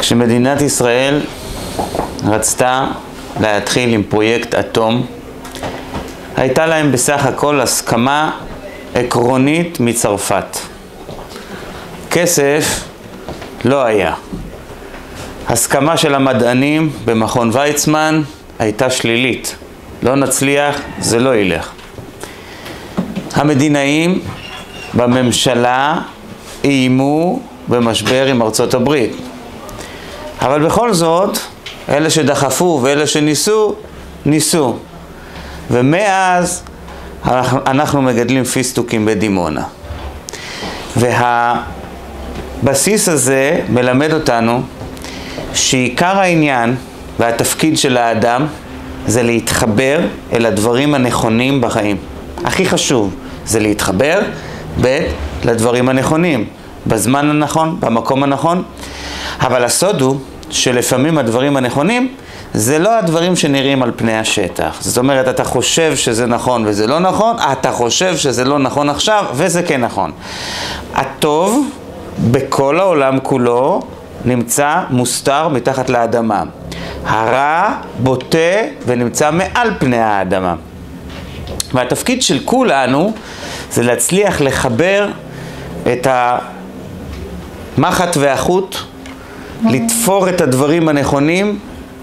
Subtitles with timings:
[0.00, 1.20] כשמדינת ישראל
[2.24, 2.86] רצתה
[3.40, 5.06] להתחיל עם פרויקט אטום,
[6.36, 8.30] הייתה להם בסך הכל הסכמה
[8.94, 10.56] עקרונית מצרפת.
[12.10, 12.84] כסף
[13.64, 14.14] לא היה.
[15.48, 18.22] הסכמה של המדענים במכון ויצמן
[18.58, 19.56] הייתה שלילית.
[20.02, 21.70] לא נצליח, זה לא ילך.
[23.34, 24.20] המדינאים
[24.94, 26.00] בממשלה
[26.64, 29.27] איימו במשבר עם ארצות הברית.
[30.40, 31.38] אבל בכל זאת,
[31.88, 33.74] אלה שדחפו ואלה שניסו,
[34.26, 34.76] ניסו.
[35.70, 36.62] ומאז
[37.66, 39.62] אנחנו מגדלים פיסטוקים בדימונה.
[42.62, 44.62] והבסיס הזה מלמד אותנו
[45.54, 46.76] שעיקר העניין
[47.18, 48.46] והתפקיד של האדם
[49.06, 50.00] זה להתחבר
[50.32, 51.96] אל הדברים הנכונים בחיים.
[52.44, 53.14] הכי חשוב
[53.46, 54.20] זה להתחבר,
[54.80, 55.00] ב',
[55.44, 56.44] לדברים הנכונים,
[56.86, 58.62] בזמן הנכון, במקום הנכון.
[59.40, 60.16] אבל הסוד הוא
[60.50, 62.14] שלפעמים הדברים הנכונים
[62.54, 64.78] זה לא הדברים שנראים על פני השטח.
[64.80, 69.24] זאת אומרת, אתה חושב שזה נכון וזה לא נכון, אתה חושב שזה לא נכון עכשיו
[69.32, 70.12] וזה כן נכון.
[70.94, 71.70] הטוב
[72.18, 73.82] בכל העולם כולו
[74.24, 76.42] נמצא מוסתר מתחת לאדמה.
[77.04, 78.38] הרע בוטה
[78.86, 80.54] ונמצא מעל פני האדמה.
[81.74, 83.12] והתפקיד של כולנו
[83.72, 85.08] זה להצליח לחבר
[85.92, 86.06] את
[87.76, 88.76] המחט והחוט,
[89.64, 91.58] לתפור את הדברים הנכונים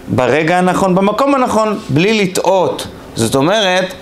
[0.08, 2.88] ברגע הנכון, במקום הנכון, בלי לטעות.
[3.16, 3.94] זאת אומרת,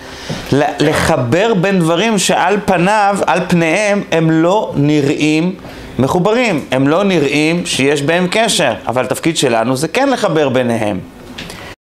[0.79, 5.55] לחבר בין דברים שעל פניו, על פניהם, הם לא נראים
[5.99, 10.99] מחוברים, הם לא נראים שיש בהם קשר, אבל התפקיד שלנו זה כן לחבר ביניהם.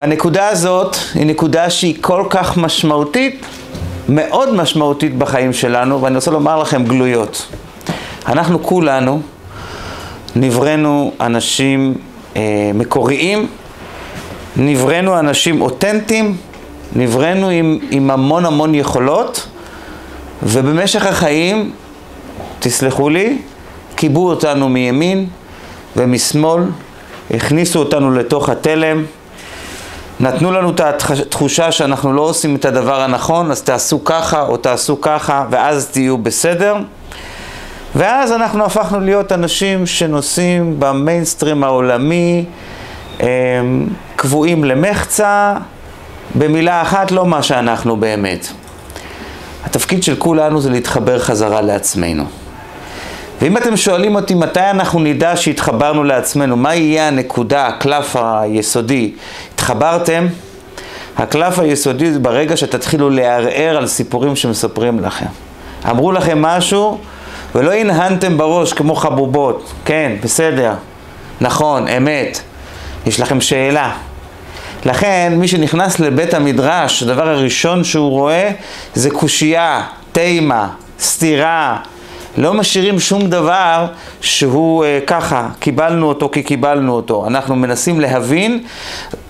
[0.03, 3.47] הנקודה הזאת היא נקודה שהיא כל כך משמעותית,
[4.09, 7.47] מאוד משמעותית בחיים שלנו, ואני רוצה לומר לכם גלויות.
[8.27, 9.21] אנחנו כולנו
[10.41, 11.95] נבראנו אנשים
[12.37, 13.47] אה, מקוריים,
[14.57, 16.37] נבראנו אנשים אותנטיים,
[16.97, 19.49] נבראנו עם, עם המון המון יכולות,
[20.43, 21.73] ובמשך החיים,
[22.59, 23.39] תסלחו לי,
[23.95, 25.27] קיבו אותנו מימין
[25.97, 26.63] ומשמאל,
[27.31, 29.05] הכניסו אותנו לתוך התלם,
[30.21, 35.01] נתנו לנו את התחושה שאנחנו לא עושים את הדבר הנכון, אז תעשו ככה או תעשו
[35.01, 36.77] ככה, ואז תהיו בסדר.
[37.97, 42.45] ואז אנחנו הפכנו להיות אנשים שנוסעים במיינסטרים העולמי,
[44.17, 45.55] קבועים למחצה,
[46.35, 48.47] במילה אחת, לא מה שאנחנו באמת.
[49.65, 52.25] התפקיד של כולנו זה להתחבר חזרה לעצמנו.
[53.43, 59.13] ואם אתם שואלים אותי מתי אנחנו נדע שהתחברנו לעצמנו, מה יהיה הנקודה, הקלף היסודי,
[59.55, 60.27] התחברתם?
[61.17, 65.27] הקלף היסודי זה ברגע שתתחילו לערער על סיפורים שמספרים לכם.
[65.91, 66.99] אמרו לכם משהו
[67.55, 69.73] ולא הנהנתם בראש כמו חבובות.
[69.85, 70.73] כן, בסדר,
[71.41, 72.41] נכון, אמת.
[73.07, 73.93] יש לכם שאלה.
[74.85, 78.51] לכן, מי שנכנס לבית המדרש, הדבר הראשון שהוא רואה
[78.95, 79.83] זה קושייה,
[80.13, 80.69] תימה,
[81.01, 81.77] סתירה,
[82.37, 83.87] לא משאירים שום דבר
[84.21, 87.27] שהוא אה, ככה, קיבלנו אותו כי קיבלנו אותו.
[87.27, 88.65] אנחנו מנסים להבין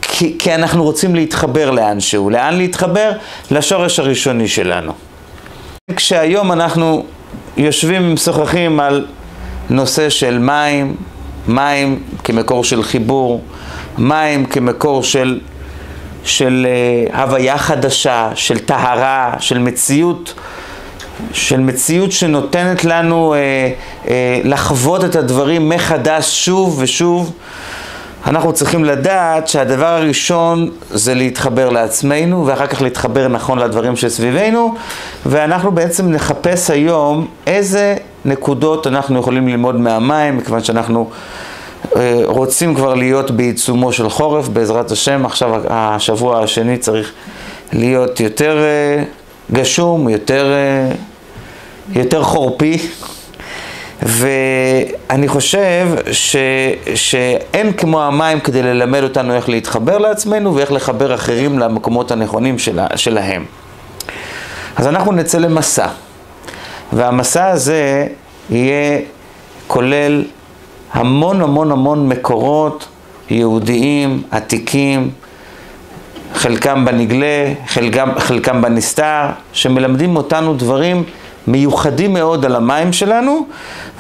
[0.03, 2.31] כי, כי אנחנו רוצים להתחבר לאנשהו.
[2.31, 3.13] לאן להתחבר?
[3.51, 4.93] לשורש הראשוני שלנו.
[5.97, 7.05] כשהיום אנחנו
[7.59, 9.07] יושבים ומשוחחים על
[9.71, 10.97] נושא של מים,
[11.49, 13.43] מים כמקור של חיבור,
[13.99, 15.41] מים כמקור של,
[16.25, 20.35] של אה, הוויה חדשה, של טהרה, של מציאות
[21.33, 23.39] של מציאות שנותנת לנו אה,
[24.09, 27.33] אה, לחוות את הדברים מחדש שוב ושוב.
[28.27, 34.75] אנחנו צריכים לדעת שהדבר הראשון זה להתחבר לעצמנו ואחר כך להתחבר נכון לדברים שסביבנו
[35.27, 41.11] ואנחנו בעצם נחפש היום איזה נקודות אנחנו יכולים ללמוד מהמים מכיוון שאנחנו
[41.97, 45.27] אה, רוצים כבר להיות בעיצומו של חורף בעזרת השם.
[45.27, 47.13] עכשיו השבוע השני צריך
[47.73, 49.05] להיות יותר אה,
[49.53, 50.95] גשום, יותר אה,
[51.95, 52.79] יותר חורפי,
[54.03, 56.37] ואני חושב ש,
[56.95, 62.87] שאין כמו המים כדי ללמד אותנו איך להתחבר לעצמנו ואיך לחבר אחרים למקומות הנכונים שלה,
[62.97, 63.45] שלהם.
[64.77, 65.87] אז אנחנו נצא למסע,
[66.93, 68.07] והמסע הזה
[68.51, 68.99] יהיה
[69.67, 70.25] כולל
[70.93, 72.89] המון המון המון מקורות
[73.31, 75.11] יהודיים, עתיקים,
[76.35, 81.05] חלקם בנגלה, חלקם, חלקם בנסתר, שמלמדים אותנו דברים
[81.49, 83.47] מיוחדים מאוד על המים שלנו,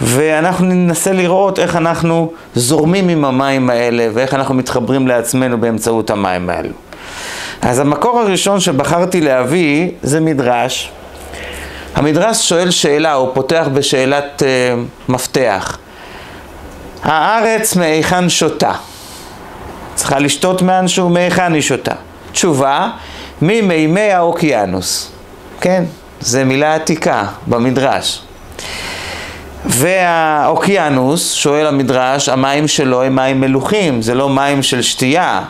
[0.01, 6.51] ואנחנו ננסה לראות איך אנחנו זורמים עם המים האלה ואיך אנחנו מתחברים לעצמנו באמצעות המים
[6.51, 6.73] האלו.
[7.63, 10.91] אז המקור הראשון שבחרתי להביא זה מדרש.
[11.95, 15.79] המדרש שואל שאלה, הוא פותח בשאלת uh, מפתח.
[17.03, 18.73] הארץ מהיכן שותה?
[19.95, 21.95] צריכה לשתות מאנשהו, מהיכן היא שותה?
[22.33, 22.91] תשובה,
[23.43, 25.11] ממימי האוקיינוס.
[25.61, 25.85] כן,
[26.21, 28.23] זו מילה עתיקה במדרש.
[29.65, 35.43] והאוקיינוס, שואל המדרש, המים שלו הם מים מלוכים, זה לא מים של שתייה.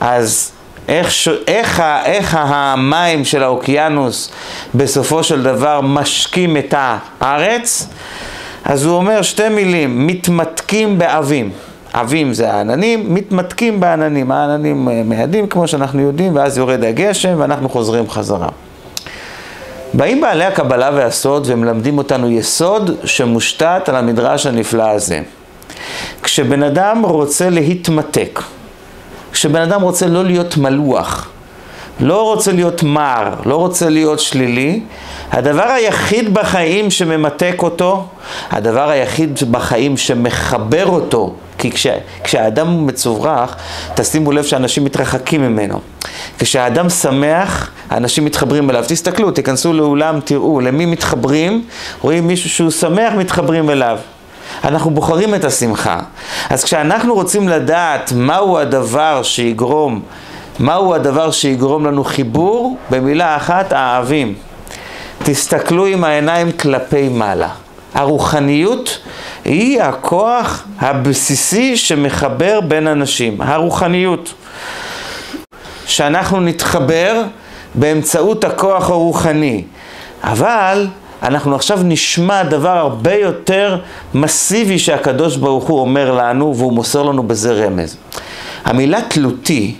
[0.00, 0.50] אז
[0.88, 1.28] איך.
[1.46, 1.82] איך.
[2.04, 4.30] איך המים של האוקיינוס
[4.74, 7.88] בסופו של דבר משקים את הארץ?
[8.64, 11.50] אז הוא אומר שתי מילים, מתמתקים באבים.
[11.94, 14.32] אבים זה העננים, מתמתקים בעננים.
[14.32, 18.48] העננים מיידים כמו שאנחנו יודעים, ואז יורד הגשם ואנחנו חוזרים חזרה.
[19.96, 25.20] באים בעלי הקבלה והסוד ומלמדים אותנו יסוד שמושתת על המדרש הנפלא הזה.
[26.22, 28.42] כשבן אדם רוצה להתמתק,
[29.32, 31.28] כשבן אדם רוצה לא להיות מלוח,
[32.00, 34.80] לא רוצה להיות מר, לא רוצה להיות שלילי,
[35.30, 38.06] הדבר היחיד בחיים שממתק אותו,
[38.50, 41.86] הדבר היחיד בחיים שמחבר אותו, כי כש,
[42.24, 43.56] כשהאדם מצוברח,
[43.94, 45.80] תשימו לב שאנשים מתרחקים ממנו.
[46.38, 48.84] כשהאדם שמח, האנשים מתחברים אליו.
[48.88, 51.64] תסתכלו, תיכנסו לאולם, תראו, למי מתחברים?
[52.00, 53.98] רואים מישהו שהוא שמח, מתחברים אליו.
[54.64, 56.00] אנחנו בוחרים את השמחה.
[56.50, 60.00] אז כשאנחנו רוצים לדעת מהו הדבר שיגרום,
[60.58, 64.34] מהו הדבר שיגרום לנו חיבור, במילה אחת, האהבים.
[65.22, 67.48] תסתכלו עם העיניים כלפי מעלה.
[67.94, 68.98] הרוחניות
[69.44, 73.40] היא הכוח הבסיסי שמחבר בין אנשים.
[73.40, 74.34] הרוחניות.
[75.86, 77.22] שאנחנו נתחבר
[77.74, 79.64] באמצעות הכוח הרוחני.
[80.22, 80.86] אבל
[81.22, 83.78] אנחנו עכשיו נשמע דבר הרבה יותר
[84.14, 87.96] מסיבי שהקדוש ברוך הוא אומר לנו, והוא מוסר לנו בזה רמז.
[88.64, 89.74] המילה תלותי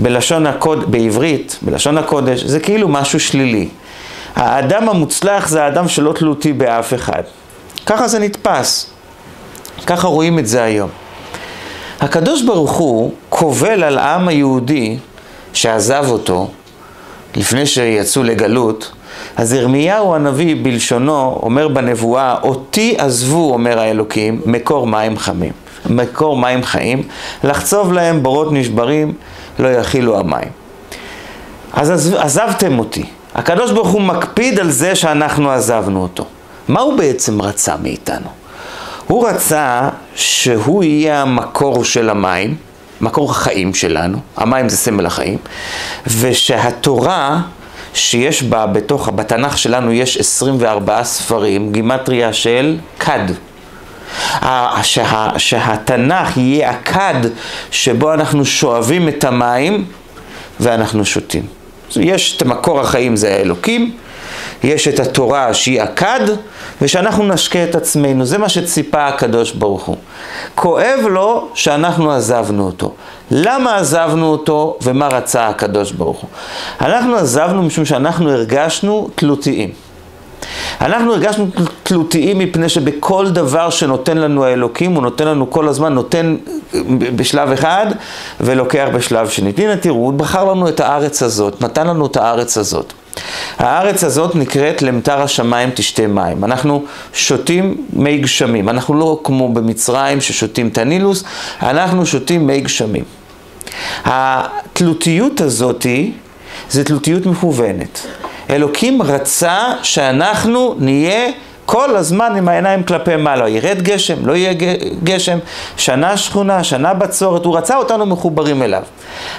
[0.00, 3.68] בלשון הקוד, בעברית, בלשון הקודש, זה כאילו משהו שלילי.
[4.36, 7.22] האדם המוצלח זה האדם שלא תלותי באף אחד.
[7.86, 8.90] ככה זה נתפס.
[9.86, 10.90] ככה רואים את זה היום.
[12.00, 14.96] הקדוש ברוך הוא קובל על העם היהודי
[15.54, 16.50] שעזב אותו
[17.36, 18.92] לפני שיצאו לגלות,
[19.36, 25.52] אז ירמיהו הנביא בלשונו אומר בנבואה, אותי עזבו, אומר האלוקים, מקור מים חמים.
[25.90, 27.02] מקור מים חיים,
[27.44, 29.12] לחצוב להם בורות נשברים,
[29.58, 30.48] לא יכילו המים.
[31.72, 33.04] אז עזב, עזבתם אותי.
[33.34, 36.24] הקדוש ברוך הוא מקפיד על זה שאנחנו עזבנו אותו.
[36.68, 38.26] מה הוא בעצם רצה מאיתנו?
[39.06, 42.54] הוא רצה שהוא יהיה המקור של המים,
[43.04, 45.38] מקור החיים שלנו, המים זה סמל החיים,
[46.06, 47.40] ושהתורה
[47.94, 53.26] שיש בה, בתוך, בתנ"ך שלנו יש 24 ספרים, גימטריה של כד.
[54.82, 57.14] שה, שהתנ"ך יהיה הכד
[57.70, 59.84] שבו אנחנו שואבים את המים
[60.60, 61.42] ואנחנו שותים.
[61.96, 63.92] יש את מקור החיים זה האלוקים,
[64.64, 66.20] יש את התורה שהיא הכד,
[66.82, 68.26] ושאנחנו נשקה את עצמנו.
[68.26, 69.96] זה מה שציפה הקדוש ברוך הוא.
[70.54, 72.92] כואב לו שאנחנו עזבנו אותו.
[73.30, 76.30] למה עזבנו אותו ומה רצה הקדוש ברוך הוא?
[76.80, 79.70] אנחנו עזבנו משום שאנחנו הרגשנו תלותיים.
[80.80, 81.46] אנחנו הרגשנו
[81.82, 86.36] תלותיים מפני שבכל דבר שנותן לנו האלוקים, הוא נותן לנו כל הזמן, נותן
[87.16, 87.86] בשלב אחד
[88.40, 89.52] ולוקח בשלב שני.
[89.56, 92.92] הנה תראו, הוא בחר לנו את הארץ הזאת, נתן לנו את הארץ הזאת.
[93.58, 96.44] הארץ הזאת נקראת למטר השמיים תשתה מים.
[96.44, 98.68] אנחנו שותים מי גשמים.
[98.68, 101.24] אנחנו לא כמו במצרים ששותים את הנילוס,
[101.62, 103.04] אנחנו שותים מי גשמים.
[104.04, 106.12] התלותיות הזאתי
[106.70, 108.06] זה תלותיות מכוונת.
[108.50, 111.30] אלוקים רצה שאנחנו נהיה
[111.66, 113.48] כל הזמן עם העיניים כלפי מעלה.
[113.48, 114.52] ירד גשם, לא יהיה
[115.04, 115.38] גשם,
[115.76, 118.82] שנה שכונה, שנה בצורת, הוא רצה אותנו מחוברים אליו.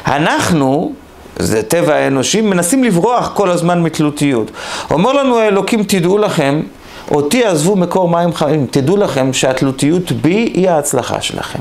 [0.08, 0.94] אנחנו,
[1.40, 4.52] זה טבע האנושי, מנסים לברוח כל הזמן מתלותיות.
[4.92, 6.62] אומר לנו האלוקים, תדעו לכם,
[7.12, 11.60] אותי עזבו מקור מים חיים, תדעו לכם שהתלותיות בי היא ההצלחה שלכם.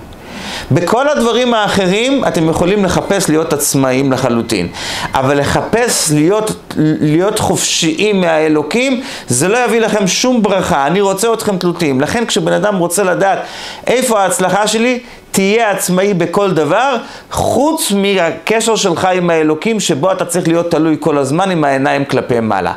[0.71, 4.69] בכל הדברים האחרים אתם יכולים לחפש להיות עצמאים לחלוטין.
[5.15, 10.87] אבל לחפש להיות, להיות חופשיים מהאלוקים, זה לא יביא לכם שום ברכה.
[10.87, 12.01] אני רוצה אתכם תלותיים.
[12.01, 13.39] לכן כשבן אדם רוצה לדעת
[13.87, 15.01] איפה ההצלחה שלי,
[15.35, 16.97] תהיה עצמאי בכל דבר,
[17.31, 22.41] חוץ מהקשר שלך עם האלוקים, שבו אתה צריך להיות תלוי כל הזמן עם העיניים כלפי
[22.41, 22.73] מעלה.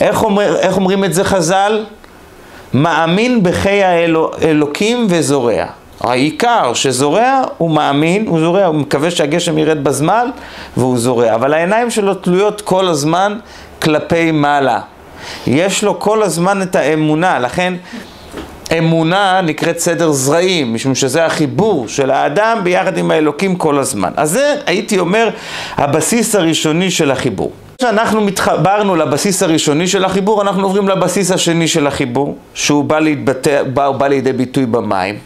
[0.00, 1.84] איך, אומר, איך אומרים את זה חז"ל?
[2.74, 5.64] מאמין בחיי האלוקים וזורע.
[6.00, 10.30] העיקר שזורע, הוא מאמין, הוא זורע, הוא מקווה שהגשם ירד בזמן,
[10.76, 11.34] והוא זורע.
[11.34, 13.38] אבל העיניים שלו תלויות כל הזמן
[13.82, 14.80] כלפי מעלה.
[15.46, 17.74] יש לו כל הזמן את האמונה, לכן
[18.78, 24.10] אמונה נקראת סדר זרעים, משום שזה החיבור של האדם ביחד עם האלוקים כל הזמן.
[24.16, 25.28] אז זה, הייתי אומר,
[25.76, 27.52] הבסיס הראשוני של החיבור.
[27.78, 33.62] כשאנחנו מתחברנו לבסיס הראשוני של החיבור, אנחנו עוברים לבסיס השני של החיבור, שהוא בא, להתבטא,
[33.62, 35.18] בא, בא לידי ביטוי במים.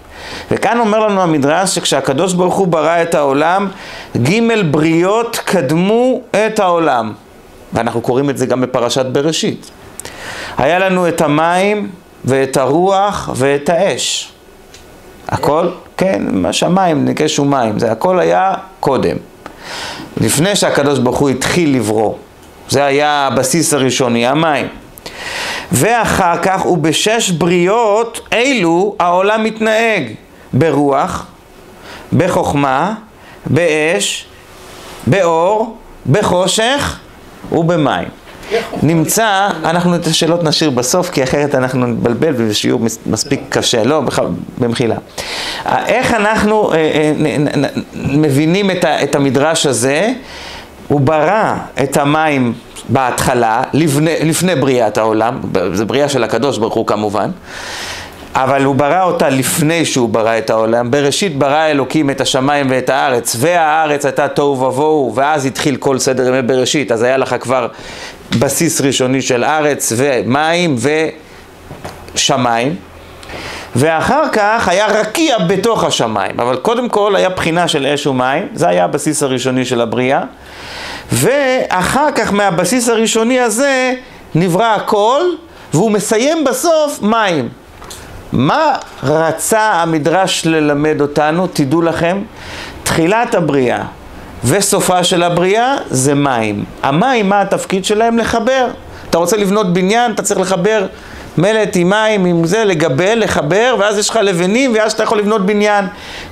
[0.50, 3.68] וכאן אומר לנו המדרש שכשהקדוש ברוך הוא ברא את העולם,
[4.16, 7.12] ג' בריות קדמו את העולם.
[7.72, 9.70] ואנחנו קוראים את זה גם בפרשת בראשית.
[10.58, 11.88] היה לנו את המים
[12.24, 14.32] ואת הרוח ואת האש.
[15.28, 19.16] הכל, כן, השמיים, ניקש ומים, זה הכל היה קודם.
[20.16, 22.14] לפני שהקדוש ברוך הוא התחיל לברוא.
[22.68, 24.68] זה היה הבסיס הראשוני, המים.
[25.72, 30.12] ואחר כך, ובשש בריות אלו העולם מתנהג
[30.52, 31.26] ברוח,
[32.12, 32.94] בחוכמה,
[33.46, 34.26] באש,
[35.06, 35.76] באור,
[36.10, 36.98] בחושך
[37.52, 38.08] ובמים.
[38.82, 43.84] נמצא, אנחנו את השאלות נשאיר בסוף, כי אחרת אנחנו נתבלבל ושיעור מספיק קשה.
[43.84, 44.02] לא,
[44.58, 44.96] במחילה.
[45.66, 50.12] איך אנחנו אה, אה, מבינים את המדרש הזה?
[50.88, 52.52] הוא ברא את המים
[52.88, 55.40] בהתחלה, לפני, לפני בריאת העולם,
[55.72, 57.30] זה בריאה של הקדוש ברוך הוא כמובן,
[58.36, 60.90] אבל הוא ברא אותה לפני שהוא ברא את העולם.
[60.90, 66.28] בראשית ברא אלוקים את השמיים ואת הארץ, והארץ הייתה תוהו ובוהו, ואז התחיל כל סדר
[66.28, 67.68] ימי בראשית, אז היה לך כבר
[68.38, 70.76] בסיס ראשוני של ארץ ומים
[72.14, 72.76] ושמיים.
[73.76, 78.68] ואחר כך היה רקיע בתוך השמיים, אבל קודם כל היה בחינה של אש ומים, זה
[78.68, 80.20] היה הבסיס הראשוני של הבריאה.
[81.12, 83.94] ואחר כך מהבסיס הראשוני הזה
[84.34, 85.22] נברא הכל,
[85.74, 87.48] והוא מסיים בסוף מים.
[88.32, 91.46] מה רצה המדרש ללמד אותנו?
[91.52, 92.22] תדעו לכם,
[92.82, 93.82] תחילת הבריאה
[94.44, 96.64] וסופה של הבריאה זה מים.
[96.82, 98.18] המים, מה התפקיד שלהם?
[98.18, 98.66] לחבר.
[99.10, 100.86] אתה רוצה לבנות בניין, אתה צריך לחבר
[101.38, 105.46] מלט עם מים, עם זה, לגבל, לחבר, ואז יש לך לבנים, ואז אתה יכול לבנות
[105.46, 105.84] בניין.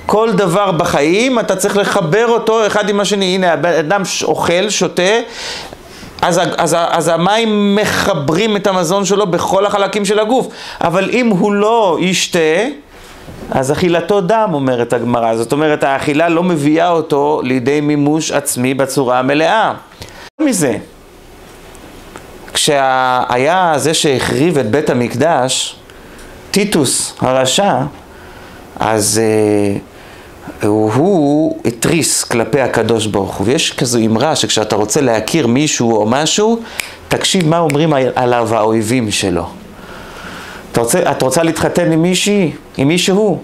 [0.05, 3.35] כל דבר בחיים, אתה צריך לחבר אותו אחד עם השני.
[3.35, 5.01] הנה, אדם אוכל, שותה,
[6.21, 10.47] אז, אז, אז המים מחברים את המזון שלו בכל החלקים של הגוף.
[10.81, 12.39] אבל אם הוא לא ישתה,
[13.51, 15.35] אז אכילתו דם, אומרת הגמרא.
[15.35, 19.73] זאת אומרת, האכילה לא מביאה אותו לידי מימוש עצמי בצורה המלאה.
[20.41, 20.77] מזה,
[22.53, 25.75] כשהיה זה שהחריב את בית המקדש,
[26.51, 27.81] טיטוס הרשע,
[28.79, 29.94] אז uh,
[30.61, 33.47] הוא התריס כלפי הקדוש ברוך הוא.
[33.47, 36.59] ויש כזו אמרה שכשאתה רוצה להכיר מישהו או משהו,
[37.07, 39.49] תקשיב מה אומרים עליו האויבים שלו.
[40.71, 43.41] אתה רוצה, את רוצה להתחתן עם מישהי, עם מישהו?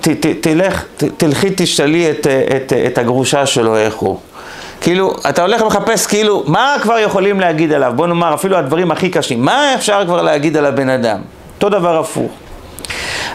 [0.00, 4.18] ת, ת, תלך, ת, תלכי תשתלי את, את, את הגרושה שלו איך הוא.
[4.80, 7.92] כאילו, אתה הולך ומחפש כאילו, מה כבר יכולים להגיד עליו?
[7.96, 9.44] בוא נאמר, אפילו הדברים הכי קשים.
[9.44, 11.18] מה אפשר כבר להגיד על הבן אדם?
[11.54, 12.32] אותו דבר הפוך.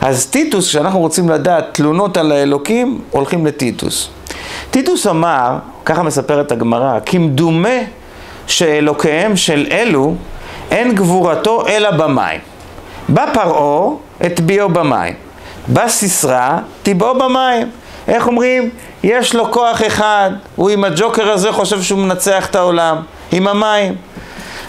[0.01, 4.09] אז טיטוס, כשאנחנו רוצים לדעת תלונות על האלוקים, הולכים לטיטוס.
[4.71, 7.79] טיטוס אמר, ככה מספרת הגמרא, כמדומה
[8.47, 10.15] שאלוקיהם של אלו,
[10.71, 12.39] אין גבורתו אלא במים.
[13.09, 15.13] בא פרעה, הטביעו במים.
[15.67, 17.69] בא סיסרא, טיבעו במים.
[18.07, 18.69] איך אומרים?
[19.03, 22.97] יש לו כוח אחד, הוא עם הג'וקר הזה חושב שהוא מנצח את העולם,
[23.31, 23.95] עם המים.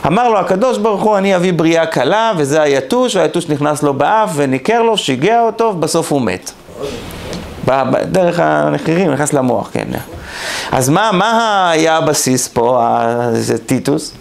[0.07, 4.31] אמר לו הקדוש ברוך הוא, אני אביא בריאה קלה, וזה היתוש, והיתוש נכנס לו באף
[4.35, 6.50] וניקר לו, שיגע אותו, ובסוף הוא מת.
[8.05, 9.88] דרך הנחרירים, נכנס למוח, כן.
[10.73, 12.83] אז מה, מה היה הבסיס פה,
[13.33, 14.12] זה טיטוס?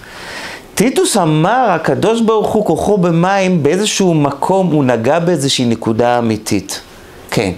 [0.76, 6.82] טיטוס אמר, הקדוש ברוך הוא כוחו במים, באיזשהו מקום הוא נגע באיזושהי נקודה אמיתית.
[7.32, 7.52] כן.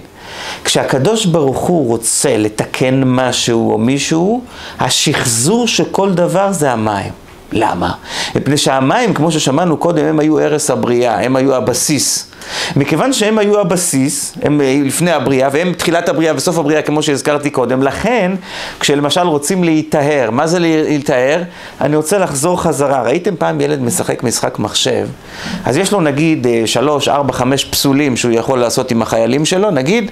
[0.64, 4.42] כשהקדוש ברוך הוא רוצה לתקן משהו או מישהו,
[4.80, 7.12] השחזור של כל דבר זה המים.
[7.52, 7.92] למה?
[8.34, 12.27] מפני שהמים, כמו ששמענו קודם, הם היו ערש הבריאה, הם היו הבסיס.
[12.76, 17.82] מכיוון שהם היו הבסיס, הם לפני הבריאה, והם תחילת הבריאה וסוף הבריאה, כמו שהזכרתי קודם,
[17.82, 18.32] לכן,
[18.80, 21.42] כשלמשל רוצים להיטהר, מה זה להיטהר?
[21.80, 23.02] אני רוצה לחזור חזרה.
[23.02, 25.08] ראיתם פעם ילד משחק משחק מחשב?
[25.64, 29.70] אז יש לו נגיד אה, שלוש, ארבע, חמש פסולים שהוא יכול לעשות עם החיילים שלו,
[29.70, 30.10] נגיד,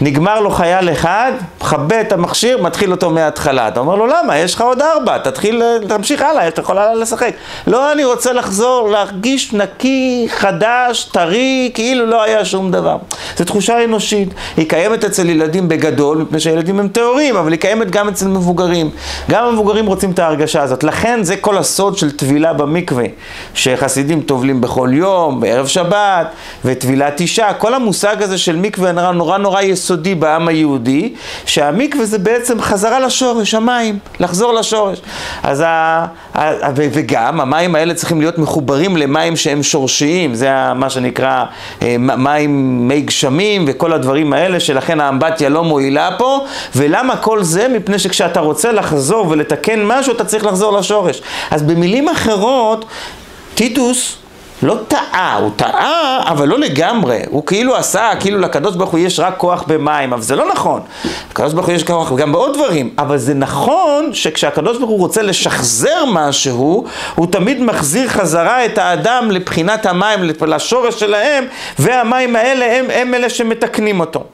[0.00, 3.68] נגמר לו חייל אחד, מכבה את המכשיר, מתחיל אותו מההתחלה.
[3.68, 4.38] אתה אומר לו, למה?
[4.38, 7.34] יש לך עוד ארבע, תתחיל, אה, תמשיך הלאה, אתה יכול הלאה לשחק.
[7.66, 12.96] לא, אני רוצה לחזור, להרגיש נקי, חדש, טרי, כאילו לא היה שום דבר.
[13.36, 17.90] זו תחושה אנושית, היא קיימת אצל ילדים בגדול, מפני שהילדים הם טהורים, אבל היא קיימת
[17.90, 18.90] גם אצל מבוגרים.
[19.30, 20.84] גם המבוגרים רוצים את ההרגשה הזאת.
[20.84, 23.04] לכן זה כל הסוד של טבילה במקווה,
[23.54, 26.26] שחסידים טובלים בכל יום, בערב שבת,
[26.64, 27.52] וטבילת אישה.
[27.52, 31.14] כל המושג הזה של מקווה נורא נורא נורא יסודי בעם היהודי,
[31.46, 35.00] שהמקווה זה בעצם חזרה לשורש, המים, לחזור לשורש.
[35.42, 36.06] אז ה...
[36.74, 41.44] וגם המים האלה צריכים להיות מחוברים למים שהם שורשיים, זה מה שנקרא
[41.98, 46.44] מים, מי גשמים וכל הדברים האלה, שלכן האמבטיה לא מועילה פה.
[46.76, 47.68] ולמה כל זה?
[47.68, 51.22] מפני שכשאתה רוצה לחזור ולתקן משהו, אתה צריך לחזור לשורש.
[51.50, 52.84] אז במילים אחרות,
[53.54, 54.16] טיטוס
[54.62, 57.20] לא טעה, הוא טעה, אבל לא לגמרי.
[57.30, 60.80] הוא כאילו עשה, כאילו לקדוש ברוך הוא יש רק כוח במים, אבל זה לא נכון.
[61.30, 65.22] לקדוש ברוך הוא יש כוח גם בעוד דברים, אבל זה נכון שכשהקדוש ברוך הוא רוצה
[65.22, 71.44] לשחזר משהו, הוא תמיד מחזיר חזרה את האדם לבחינת המים, לשורש שלהם,
[71.78, 74.24] והמים האלה הם, הם אלה שמתקנים אותו.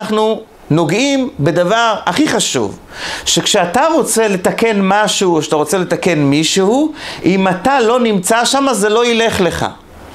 [0.00, 2.78] אנחנו נוגעים בדבר הכי חשוב,
[3.24, 6.92] שכשאתה רוצה לתקן משהו, או שאתה רוצה לתקן מישהו,
[7.24, 9.66] אם אתה לא נמצא שם, זה לא ילך לך.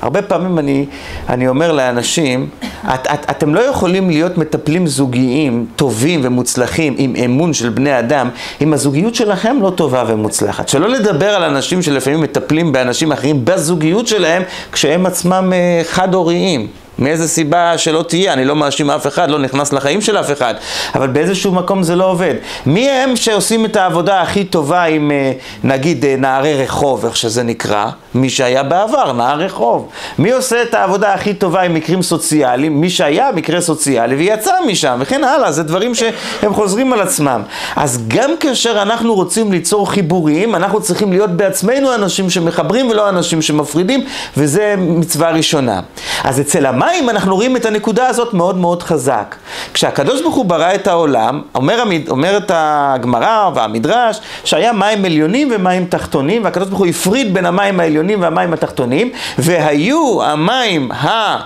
[0.01, 0.85] הרבה פעמים אני,
[1.29, 2.50] אני אומר לאנשים,
[2.93, 8.29] את, את, אתם לא יכולים להיות מטפלים זוגיים טובים ומוצלחים עם אמון של בני אדם,
[8.62, 10.69] אם הזוגיות שלכם לא טובה ומוצלחת.
[10.69, 16.67] שלא לדבר על אנשים שלפעמים מטפלים באנשים אחרים בזוגיות שלהם, כשהם עצמם אה, חד-הוריים.
[16.99, 20.53] מאיזה סיבה שלא תהיה, אני לא מאשים אף אחד, לא נכנס לחיים של אף אחד,
[20.95, 22.33] אבל באיזשהו מקום זה לא עובד.
[22.65, 25.31] מי הם שעושים את העבודה הכי טובה עם אה,
[25.63, 27.85] נגיד אה, נערי רחוב, איך שזה נקרא?
[28.15, 29.89] מי שהיה בעבר, נער רחוב.
[30.19, 32.81] מי עושה את העבודה הכי טובה עם מקרים סוציאליים?
[32.81, 37.41] מי שהיה מקרה סוציאלי ויצא משם, וכן הלאה, זה דברים שהם חוזרים על עצמם.
[37.75, 43.41] אז גם כאשר אנחנו רוצים ליצור חיבורים, אנחנו צריכים להיות בעצמנו אנשים שמחברים ולא אנשים
[43.41, 44.05] שמפרידים,
[44.37, 45.79] וזה מצווה ראשונה.
[46.23, 49.36] אז אצל המים במים אנחנו רואים את הנקודה הזאת מאוד מאוד חזק.
[49.74, 56.44] כשהקדוש ברוך הוא ברא את העולם, אומר, אומרת הגמרא והמדרש שהיה מים עליונים ומים תחתונים,
[56.44, 61.38] והקדוש ברוך הוא הפריד בין המים העליונים והמים התחתונים, והיו המים ה...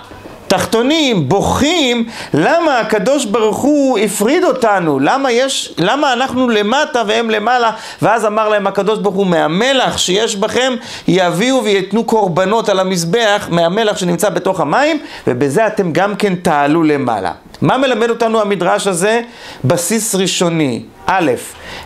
[0.50, 5.00] תחתונים, בוכים, למה הקדוש ברוך הוא הפריד אותנו?
[5.00, 7.72] למה יש, למה אנחנו למטה והם למעלה?
[8.02, 10.74] ואז אמר להם הקדוש ברוך הוא, מהמלח שיש בכם,
[11.08, 17.32] יביאו ויתנו קורבנות על המזבח מהמלח שנמצא בתוך המים, ובזה אתם גם כן תעלו למעלה.
[17.62, 19.22] מה מלמד אותנו המדרש הזה?
[19.64, 20.82] בסיס ראשוני.
[21.06, 21.32] א',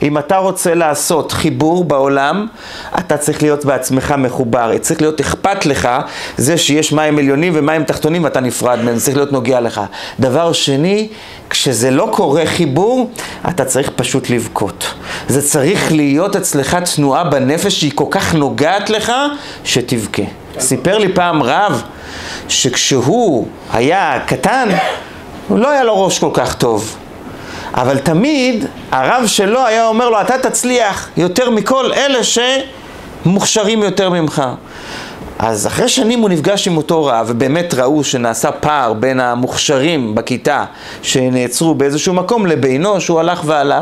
[0.01, 2.47] אם אתה רוצה לעשות חיבור בעולם,
[2.99, 4.77] אתה צריך להיות בעצמך מחובר.
[4.77, 5.89] צריך להיות אכפת לך
[6.37, 9.81] זה שיש מים עליונים ומים תחתונים ואתה נפרד מהם, צריך להיות נוגע לך.
[10.19, 11.07] דבר שני,
[11.49, 13.11] כשזה לא קורה חיבור,
[13.49, 14.93] אתה צריך פשוט לבכות.
[15.27, 19.11] זה צריך להיות אצלך תנועה בנפש שהיא כל כך נוגעת לך,
[19.63, 20.23] שתבכה.
[20.59, 21.81] סיפר לי פעם רב,
[22.47, 24.69] שכשהוא היה קטן,
[25.49, 26.95] לא היה לו ראש כל כך טוב.
[27.73, 34.43] אבל תמיד הרב שלו היה אומר לו, אתה תצליח יותר מכל אלה שמוכשרים יותר ממך.
[35.39, 40.65] אז אחרי שנים הוא נפגש עם אותו רב, ובאמת ראו שנעשה פער בין המוכשרים בכיתה
[41.01, 43.81] שנעצרו באיזשהו מקום לבינו, שהוא הלך ועלה.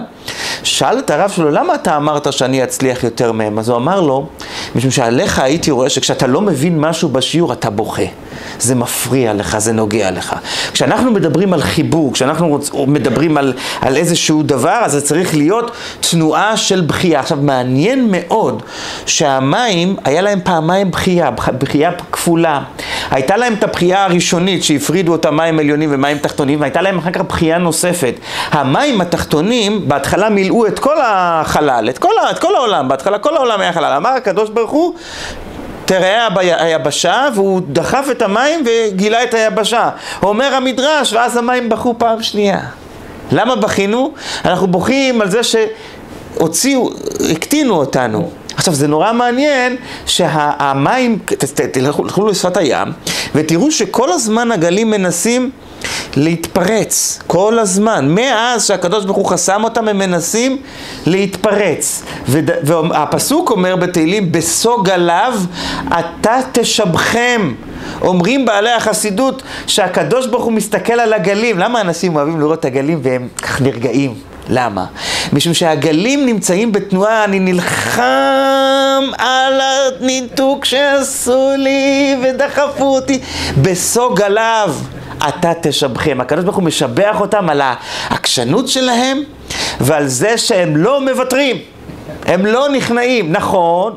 [0.64, 3.60] שאל את הרב שלו, למה אתה אמרת שאני אצליח יותר מהם?
[3.60, 4.28] אז הוא אמר לו,
[4.76, 8.04] משום שעליך הייתי רואה שכשאתה לא מבין משהו בשיעור אתה בוכה.
[8.60, 10.36] זה מפריע לך, זה נוגע לך.
[10.74, 12.72] כשאנחנו מדברים על חיבור, כשאנחנו רוצ...
[12.88, 17.20] מדברים על, על איזשהו דבר, אז זה צריך להיות תנועה של בכייה.
[17.20, 18.64] עכשיו, מעניין מאוד
[19.06, 22.62] שהמים, היה להם פעמיים בכייה, בכייה כפולה.
[23.12, 27.22] הייתה להם את הבכייה הראשונית שהפרידו אותה מים עליונים ומים תחתונים, והייתה להם אחר כך
[27.22, 28.14] בכייה נוספת.
[28.52, 33.62] המים התחתונים בהתחלה מילאו את כל החלל, את כל, את כל העולם, בהתחלה כל העולם
[33.62, 33.94] היה חלל.
[33.98, 34.94] אמר הקדוש ברוך הוא,
[35.86, 39.90] תראה היבשה, והוא דחף את המים וגילה את היבשה.
[40.24, 42.60] אומר המדרש, ואז המים בכו פעם שנייה.
[43.32, 44.12] למה בכינו?
[44.46, 46.90] אנחנו בוכים על זה שהוציאו,
[47.32, 48.32] הקטינו אותנו.
[48.56, 51.20] עכשיו זה נורא מעניין שהמים,
[51.72, 52.88] תלכו לשפת הים
[53.36, 55.52] ותראו שכל הזמן הגלים מנסים
[56.16, 58.16] להתפרץ, כל הזמן.
[58.16, 60.58] מאז שהקדוש ברוך הוא חסם אותם הם מנסים
[61.06, 62.04] להתפרץ.
[62.28, 65.34] והפסוק אומר בתהילים, בסוג עליו
[65.88, 67.54] אתה תשבחם.
[68.02, 71.60] אומרים בעלי החסידות שהקדוש ברוך הוא מסתכל על הגלים.
[71.60, 74.31] למה אנשים אוהבים לראות את הגלים והם כך נרגעים?
[74.50, 74.86] למה?
[75.34, 83.20] משום שהגלים נמצאים בתנועה, אני נלחם על הניתוק שעשו לי ודחפו אותי
[83.62, 84.76] בסוג עליו.
[85.30, 86.22] אתה תשבחם.
[86.22, 89.24] הקדוש ברוך הוא משבח אותם על העקשנות שלהם
[89.80, 91.58] ועל זה שהם לא מוותרים.
[92.26, 93.32] הם לא נכנעים.
[93.32, 93.96] נכון,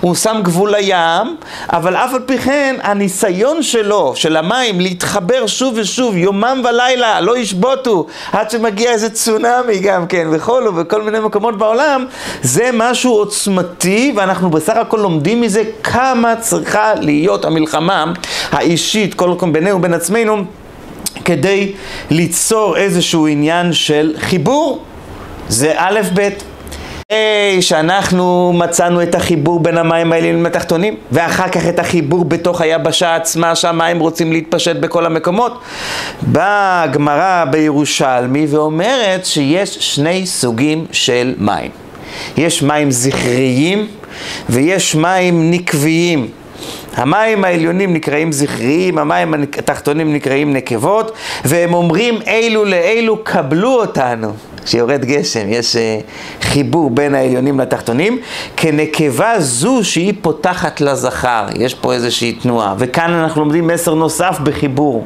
[0.00, 1.36] הוא שם גבול לים,
[1.72, 7.38] אבל אף על פי כן הניסיון שלו, של המים, להתחבר שוב ושוב, יומם ולילה, לא
[7.38, 12.06] ישבותו, עד שמגיע איזה צונאמי גם כן, וכולו, בכל מיני מקומות בעולם,
[12.42, 18.12] זה משהו עוצמתי, ואנחנו בסך הכל לומדים מזה כמה צריכה להיות המלחמה
[18.52, 20.44] האישית, כל מקום בינינו ובין עצמנו,
[21.24, 21.72] כדי
[22.10, 24.84] ליצור איזשהו עניין של חיבור.
[25.48, 26.28] זה א' ב'.
[27.12, 33.16] היי, שאנחנו מצאנו את החיבור בין המים העליונים לתחתונים, ואחר כך את החיבור בתוך היבשה
[33.16, 35.60] עצמה, שהמים רוצים להתפשט בכל המקומות.
[36.22, 41.70] באה הגמרא בירושלמי ואומרת שיש שני סוגים של מים.
[42.36, 43.86] יש מים זכריים
[44.48, 46.28] ויש מים נקביים.
[46.94, 51.12] המים העליונים נקראים זכריים, המים התחתונים נקראים נקבות,
[51.44, 54.32] והם אומרים אלו לאלו קבלו אותנו.
[54.66, 55.78] כשיורד גשם, יש uh,
[56.44, 58.18] חיבור בין העליונים לתחתונים,
[58.56, 65.04] כנקבה זו שהיא פותחת לזכר, יש פה איזושהי תנועה, וכאן אנחנו לומדים מסר נוסף בחיבור.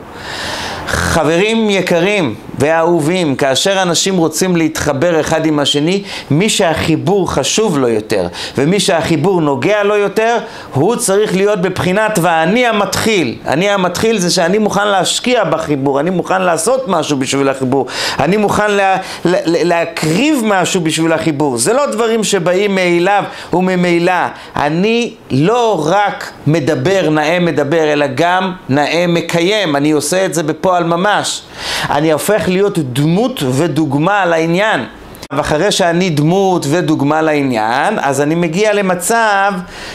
[0.86, 8.26] חברים יקרים ואהובים, כאשר אנשים רוצים להתחבר אחד עם השני, מי שהחיבור חשוב לו יותר,
[8.58, 10.38] ומי שהחיבור נוגע לו יותר,
[10.74, 13.36] הוא צריך להיות בבחינת ואני המתחיל.
[13.46, 17.86] אני המתחיל זה שאני מוכן להשקיע בחיבור, אני מוכן לעשות משהו בשביל החיבור,
[18.18, 21.58] אני מוכן לה, לה, להקריב משהו בשביל החיבור.
[21.58, 24.12] זה לא דברים שבאים מאליו וממילא.
[24.56, 29.76] אני לא רק מדבר, נאה מדבר, אלא גם נאה מקיים.
[29.76, 31.42] אני עושה את זה בפועל ממש.
[31.90, 34.84] אני הופך להיות דמות ודוגמה לעניין.
[35.32, 39.52] ואחרי שאני דמות ודוגמה לעניין, אז אני מגיע למצב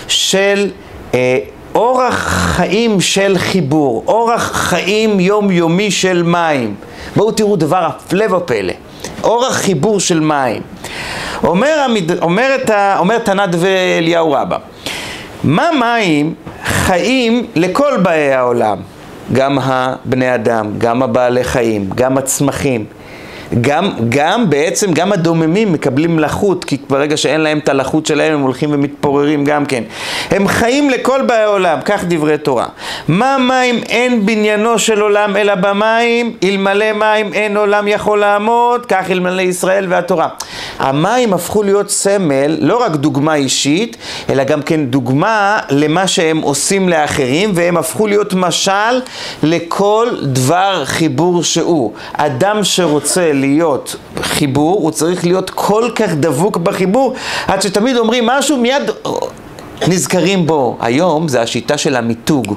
[0.08, 0.70] של
[1.14, 1.38] אה,
[1.76, 6.76] אורח חיים של חיבור, אורח חיים יומיומי של מים.
[7.16, 8.74] בואו תראו דבר הפלא ופלא,
[9.26, 10.62] אורח חיבור של מים.
[11.44, 11.86] אומר.
[12.22, 12.56] אומר.
[12.98, 14.58] אומר תנ"ד ואליהו רבא,
[15.44, 16.34] מה מים
[16.64, 18.78] חיים לכל באי העולם?
[19.34, 22.86] גם הבני אדם, גם הבעלי חיים, גם הצמחים.
[23.62, 28.42] גם, גם בעצם, גם הדוממים מקבלים לחות, כי ברגע שאין להם את הלחות שלהם הם
[28.42, 29.84] הולכים ומתפוררים גם כן.
[30.32, 32.66] הם חיים לכל באי עולם, כך דברי תורה.
[33.08, 39.12] מה מים אין בניינו של עולם אלא במים, אלמלא מים אין עולם יכול לעמוד, כך
[39.12, 40.28] אלמלא ישראל והתורה.
[40.80, 43.98] המים הפכו להיות סמל, לא רק דוגמה אישית,
[44.30, 49.02] אלא גם כן דוגמה למה שהם עושים לאחרים, והם הפכו להיות משל
[49.44, 51.94] לכל דבר חיבור שהוא.
[52.14, 57.14] אדם שרוצה להיות חיבור, הוא צריך להיות כל כך דבוק בחיבור,
[57.48, 58.90] עד שתמיד אומרים משהו מיד
[59.88, 60.78] נזכרים בו.
[60.82, 62.56] היום זה השיטה של המיתוג.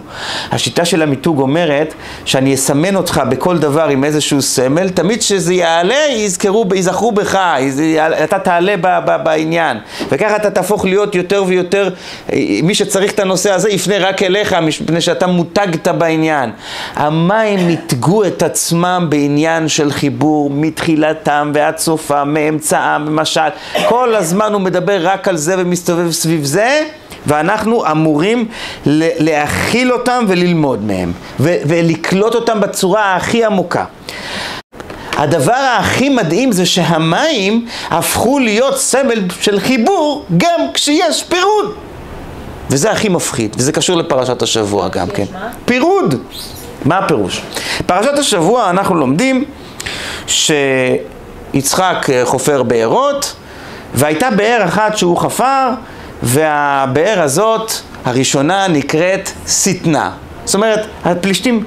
[0.51, 6.07] השיטה של המיתוג אומרת שאני אסמן אותך בכל דבר עם איזשהו סמל, תמיד שזה יעלה,
[6.11, 7.39] יזכרו, יזכרו בך,
[8.25, 9.77] אתה תעלה ב, ב, בעניין.
[10.09, 11.91] וככה אתה תהפוך להיות יותר ויותר,
[12.63, 16.51] מי שצריך את הנושא הזה יפנה רק אליך, מפני שאתה מותגת בעניין.
[16.95, 23.41] המים מיתגו את עצמם בעניין של חיבור מתחילתם ועד סופם, מאמצעם, למשל.
[23.89, 26.83] כל הזמן הוא מדבר רק על זה ומסתובב סביב זה.
[27.27, 28.49] ואנחנו אמורים
[28.87, 33.85] להכיל אותם וללמוד מהם, ולקלוט אותם בצורה הכי עמוקה.
[35.17, 41.75] הדבר הכי מדהים זה שהמים הפכו להיות סמל של חיבור גם כשיש פירוד.
[42.71, 45.25] וזה הכי מפחיד, וזה קשור לפרשת השבוע גם כן.
[45.33, 45.49] מה?
[45.65, 46.15] פירוד.
[46.85, 47.43] מה הפירוש?
[47.87, 49.45] פרשת השבוע אנחנו לומדים
[50.27, 53.35] שיצחק חופר בארות,
[53.95, 55.69] והייתה באר אחת שהוא חפר,
[56.23, 57.73] והבאר הזאת,
[58.05, 60.11] הראשונה, נקראת שטנה.
[60.45, 61.65] זאת אומרת, הפלישתים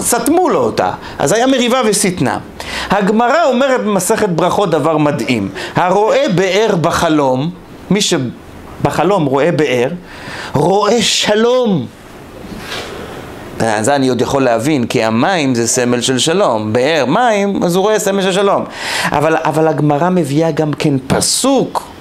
[0.00, 2.38] סתמו לו אותה, אז היה מריבה ושטנה.
[2.90, 5.48] הגמרא אומרת במסכת ברכות דבר מדהים.
[5.74, 7.50] הרואה באר בחלום,
[7.90, 9.88] מי שבחלום רואה באר,
[10.54, 11.86] רואה שלום.
[13.58, 16.72] זה אני עוד יכול להבין, כי המים זה סמל של שלום.
[16.72, 18.64] באר מים, אז הוא רואה סמל של שלום.
[19.12, 21.95] אבל, אבל הגמרא מביאה גם כן פסוק.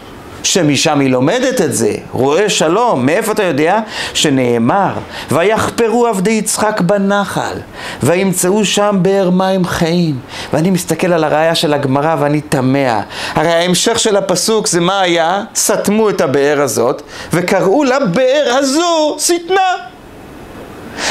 [0.46, 3.80] שמשם היא לומדת את זה, רואה שלום, מאיפה אתה יודע?
[4.14, 4.94] שנאמר,
[5.32, 7.58] ויחפרו עבדי יצחק בנחל,
[8.04, 10.20] וימצאו שם באר מים חיים.
[10.54, 13.02] ואני מסתכל על הראייה של הגמרא ואני תמה.
[13.34, 15.44] הרי ההמשך של הפסוק זה מה היה?
[15.56, 17.02] סתמו את הבאר הזאת,
[17.34, 19.76] וקראו לבאר הזו שטנה.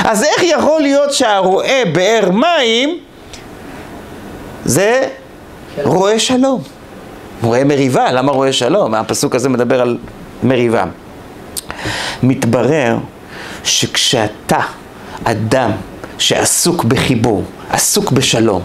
[0.04, 2.98] אז איך יכול להיות שהרואה באר מים
[4.64, 5.08] זה
[5.82, 6.73] רואה שלום?
[7.40, 8.94] הוא רואה מריבה, למה רואה שלום?
[8.94, 9.98] הפסוק הזה מדבר על
[10.42, 10.84] מריבה.
[12.22, 12.96] מתברר
[13.64, 14.60] שכשאתה
[15.24, 15.70] אדם
[16.18, 18.62] שעסוק בחיבור, עסוק בשלום,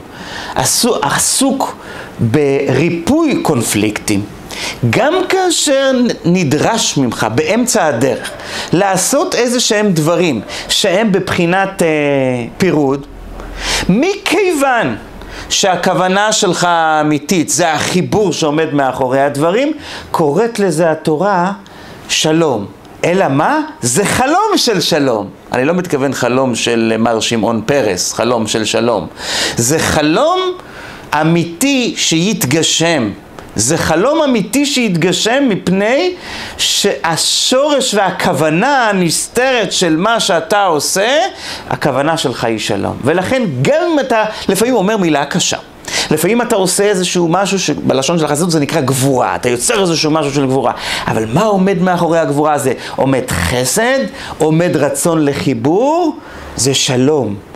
[0.55, 1.75] עסוק, עסוק
[2.19, 4.23] בריפוי קונפליקטים,
[4.89, 5.91] גם כאשר
[6.25, 8.31] נדרש ממך באמצע הדרך
[8.73, 11.87] לעשות איזה שהם דברים שהם בבחינת אה,
[12.57, 13.05] פירוד,
[13.89, 14.95] מכיוון
[15.49, 19.73] שהכוונה שלך האמיתית זה החיבור שעומד מאחורי הדברים,
[20.11, 21.51] קוראת לזה התורה
[22.09, 22.65] שלום.
[23.05, 23.59] אלא מה?
[23.81, 25.29] זה חלום של שלום.
[25.51, 29.07] אני לא מתכוון חלום של מר שמעון פרס, חלום של שלום.
[29.55, 30.39] זה חלום
[31.21, 33.09] אמיתי שיתגשם.
[33.59, 36.13] זה חלום אמיתי שהתגשם מפני
[36.57, 41.17] שהשורש והכוונה הנסתרת של מה שאתה עושה,
[41.69, 42.97] הכוונה שלך היא שלום.
[43.03, 45.57] ולכן גם אם אתה לפעמים אומר מילה קשה,
[46.11, 50.33] לפעמים אתה עושה איזשהו משהו שבלשון של החסידות זה נקרא גבורה, אתה יוצר איזשהו משהו
[50.33, 50.73] של גבורה,
[51.07, 52.73] אבל מה עומד מאחורי הגבורה הזה?
[52.95, 53.99] עומד חסד,
[54.37, 56.15] עומד רצון לחיבור,
[56.55, 57.48] זה שלום.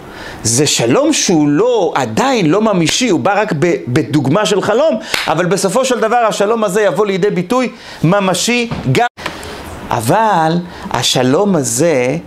[0.44, 3.54] זה שלום שהוא לא, עדיין לא ממישי, הוא בא רק
[3.88, 7.70] בדוגמה של חלום, אבל בסופו של דבר השלום הזה יבוא לידי ביטוי
[8.04, 9.08] ממשי גם.
[9.90, 10.58] אבל
[10.92, 12.18] השלום הזה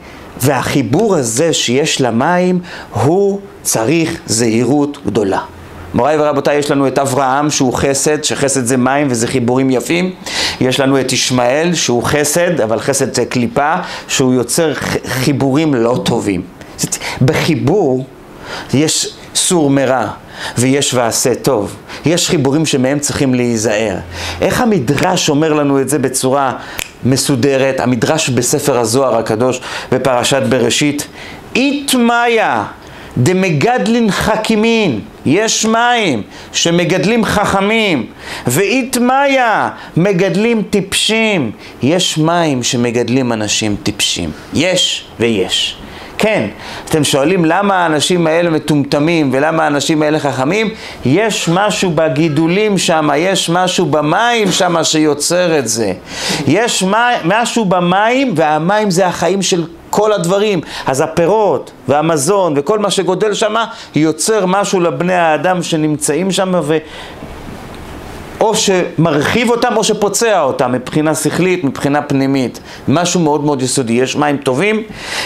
[0.40, 2.60] והחיבור הזה שיש למים,
[2.92, 5.40] הוא צריך זהירות גדולה.
[5.94, 10.14] מוריי ורבותיי, יש לנו את אברהם שהוא חסד, שחסד זה מים וזה חיבורים יפים.
[10.60, 13.74] יש לנו את ישמעאל שהוא חסד, אבל חסד זה קליפה,
[14.08, 14.74] שהוא יוצר
[15.06, 16.55] חיבורים לא טובים.
[17.22, 18.06] בחיבור
[18.74, 20.06] יש סור מרע
[20.58, 21.76] ויש ועשה טוב.
[22.06, 23.96] יש חיבורים שמהם צריכים להיזהר.
[24.40, 26.52] איך המדרש אומר לנו את זה בצורה
[27.04, 27.80] מסודרת?
[27.80, 29.60] המדרש בספר הזוהר הקדוש
[29.92, 31.06] בפרשת בראשית,
[31.56, 32.64] איתמיה
[33.16, 38.06] דמגדלין חכימין, יש מים שמגדלים חכמים,
[38.46, 41.50] ואיתמיה מגדלים טיפשים,
[41.82, 45.76] יש מים שמגדלים אנשים טיפשים, יש ויש.
[46.18, 46.46] כן,
[46.84, 50.70] אתם שואלים למה האנשים האלה מטומטמים ולמה האנשים האלה חכמים?
[51.04, 55.92] יש משהו בגידולים שם, יש משהו במים שם שיוצר את זה.
[56.46, 56.84] יש
[57.24, 60.60] משהו במים, והמים זה החיים של כל הדברים.
[60.86, 63.54] אז הפירות והמזון וכל מה שגודל שם
[63.94, 66.78] יוצר משהו לבני האדם שנמצאים שם ו...
[68.40, 72.60] או שמרחיב אותם או שפוצע אותם מבחינה שכלית, מבחינה פנימית.
[72.88, 73.92] משהו מאוד מאוד יסודי.
[73.92, 74.82] יש מים טובים,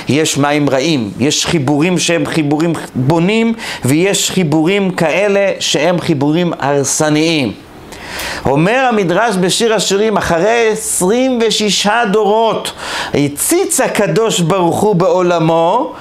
[0.08, 1.10] יש מים רעים.
[1.18, 7.52] יש חיבורים שהם חיבורים בונים, ויש חיבורים כאלה שהם חיבורים הרסניים.
[8.46, 12.72] אומר המדרש בשיר השירים, אחרי 26 דורות
[13.14, 15.92] הציץ הקדוש ברוך הוא בעולמו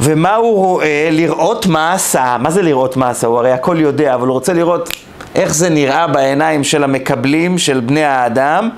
[0.00, 1.08] ומה הוא רואה?
[1.12, 2.36] לראות מה עשה.
[2.40, 3.26] מה זה לראות מה עשה?
[3.26, 4.90] הוא הרי הכל יודע, אבל הוא רוצה לראות
[5.34, 8.68] איך זה נראה בעיניים של המקבלים, של בני האדם,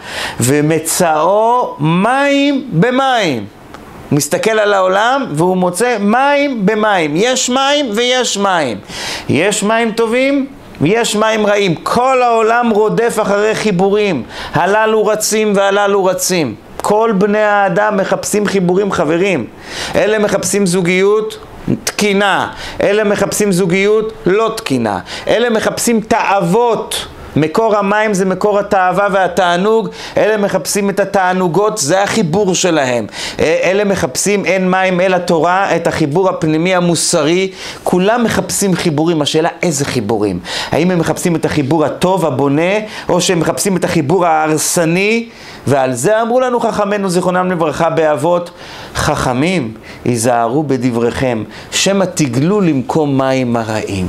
[0.41, 3.47] ומצאו מים במים.
[4.11, 7.13] הוא מסתכל על העולם והוא מוצא מים במים.
[7.15, 8.79] יש מים ויש מים.
[9.29, 10.47] יש מים טובים
[10.81, 11.75] ויש מים רעים.
[11.75, 14.23] כל העולם רודף אחרי חיבורים.
[14.53, 16.55] הללו רצים והללו רצים.
[16.77, 19.47] כל בני האדם מחפשים חיבורים חברים.
[19.95, 21.39] אלה מחפשים זוגיות,
[22.03, 22.49] תקינה.
[22.83, 24.99] אלה מחפשים זוגיות לא תקינה.
[25.29, 27.07] אלה מחפשים תאוות.
[27.37, 33.07] מקור המים זה מקור התאווה והתענוג, אלה מחפשים את התענוגות, זה החיבור שלהם.
[33.39, 37.51] אלה מחפשים אין מים אלא תורה, את החיבור הפנימי המוסרי,
[37.85, 40.41] כולם מחפשים חיבורים, השאלה איזה חיבורים?
[40.71, 42.73] האם הם מחפשים את החיבור הטוב, הבונה,
[43.09, 45.29] או שהם מחפשים את החיבור ההרסני?
[45.67, 48.51] ועל זה אמרו לנו חכמינו זיכרונם לברכה באבות,
[48.95, 49.75] חכמים,
[50.05, 54.09] היזהרו בדבריכם, שמא תגלו למקום מים הרעים.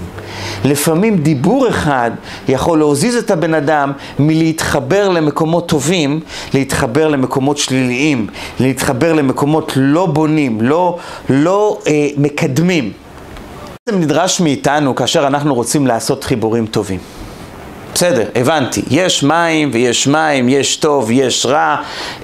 [0.65, 2.11] לפעמים דיבור אחד
[2.47, 6.19] יכול להוזיז את הבן אדם מלהתחבר למקומות טובים,
[6.53, 8.27] להתחבר למקומות שליליים,
[8.59, 10.97] להתחבר למקומות לא בונים, לא,
[11.29, 12.91] לא אה, מקדמים.
[13.89, 16.99] זה נדרש מאיתנו כאשר אנחנו רוצים לעשות חיבורים טובים.
[17.93, 18.83] בסדר, הבנתי.
[18.89, 21.75] יש מים ויש מים, יש טוב, יש רע.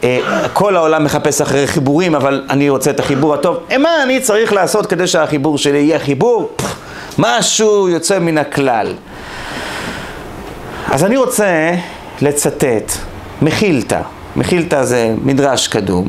[0.03, 0.19] אה,
[0.53, 3.57] כל העולם מחפש אחרי חיבורים, אבל אני רוצה את החיבור הטוב.
[3.71, 6.49] אה, מה אני צריך לעשות כדי שהחיבור שלי יהיה חיבור?
[7.17, 8.93] משהו יוצא מן הכלל.
[10.87, 11.71] אז אני רוצה
[12.21, 12.91] לצטט
[13.41, 14.01] מחילתא.
[14.35, 16.07] מחילתא זה מדרש קדום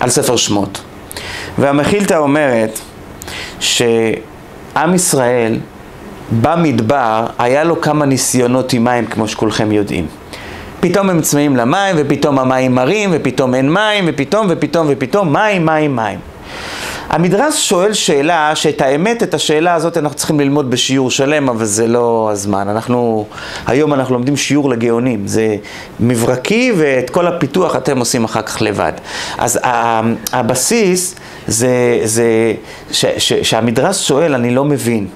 [0.00, 0.80] על ספר שמות.
[1.58, 2.78] והמחילתא אומרת
[3.60, 5.58] שעם ישראל
[6.32, 10.06] במדבר היה לו כמה ניסיונות עם מים, כמו שכולכם יודעים.
[10.80, 15.96] פתאום הם צמאים למים, ופתאום המים מרים, ופתאום אין מים, ופתאום ופתאום ופתאום מים, מים,
[15.96, 16.18] מים.
[17.08, 21.86] המדרש שואל שאלה, שאת האמת, את השאלה הזאת אנחנו צריכים ללמוד בשיעור שלם, אבל זה
[21.86, 22.68] לא הזמן.
[22.68, 23.26] אנחנו,
[23.66, 25.26] היום אנחנו לומדים שיעור לגאונים.
[25.26, 25.56] זה
[26.00, 28.92] מברקי, ואת כל הפיתוח אתם עושים אחר כך לבד.
[29.38, 29.60] אז
[30.32, 31.14] הבסיס
[31.46, 32.54] זה, זה
[32.92, 35.06] ש, ש, שהמדרש שואל, אני לא מבין.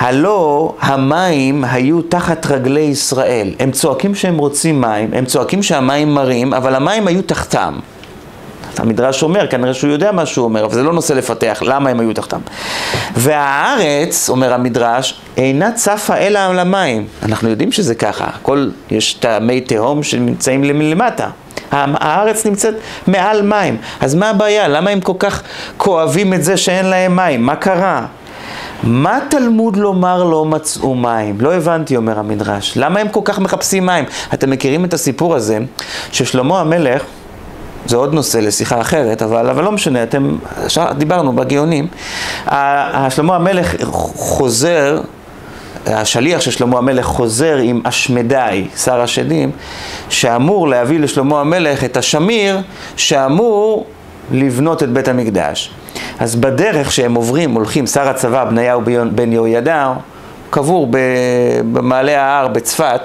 [0.00, 3.54] הלא המים היו תחת רגלי ישראל.
[3.58, 7.78] הם צועקים שהם רוצים מים, הם צועקים שהמים מרים, אבל המים היו תחתם.
[8.78, 12.00] המדרש אומר, כנראה שהוא יודע מה שהוא אומר, אבל זה לא נושא לפתח, למה הם
[12.00, 12.40] היו תחתם.
[13.16, 17.06] והארץ, אומר המדרש, אינה צפה אלא על המים.
[17.22, 21.28] אנחנו יודעים שזה ככה, הכל, יש את המי תהום שנמצאים למטה.
[21.72, 22.74] הארץ נמצאת
[23.06, 23.76] מעל מים.
[24.00, 24.68] אז מה הבעיה?
[24.68, 25.42] למה הם כל כך
[25.76, 27.46] כואבים את זה שאין להם מים?
[27.46, 28.06] מה קרה?
[28.82, 31.40] מה תלמוד לומר לא מצאו מים?
[31.40, 32.72] לא הבנתי, אומר המדרש.
[32.76, 34.04] למה הם כל כך מחפשים מים?
[34.34, 35.58] אתם מכירים את הסיפור הזה,
[36.12, 37.02] ששלמה המלך,
[37.86, 40.36] זה עוד נושא לשיחה אחרת, אבל, אבל לא משנה, אתם,
[40.98, 41.86] דיברנו בגאונים,
[43.10, 43.74] שלמה המלך
[44.16, 45.00] חוזר
[45.86, 49.50] השליח של שלמה המלך חוזר עם אשמדי, שר השדים,
[50.08, 52.60] שאמור להביא לשלמה המלך את השמיר
[52.96, 53.86] שאמור
[54.32, 55.70] לבנות את בית המקדש.
[56.20, 58.80] אז בדרך שהם עוברים, הולכים, שר הצבא בניהו
[59.12, 59.92] בן יהוידע,
[60.50, 60.88] קבור
[61.72, 63.00] במעלה ההר בצפת,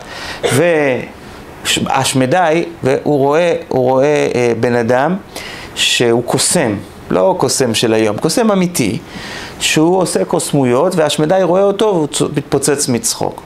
[0.54, 5.15] ואשמדי, והוא רואה, רואה אה, בן אדם
[5.75, 6.75] שהוא קוסם,
[7.10, 8.99] לא קוסם של היום, קוסם אמיתי,
[9.60, 13.43] שהוא עושה קוסמויות, והשמדי רואה אותו והוא מתפוצץ מצחוק.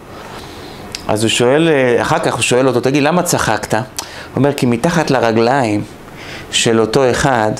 [1.07, 3.73] אז הוא שואל, אה, אחר כך הוא שואל אותו, תגיד, למה צחקת?
[3.73, 3.83] הוא
[4.35, 5.83] אומר, כי מתחת לרגליים
[6.51, 7.51] של אותו אחד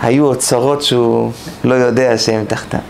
[0.00, 1.32] היו אוצרות שהוא
[1.64, 2.80] לא יודע שהם תחתיו.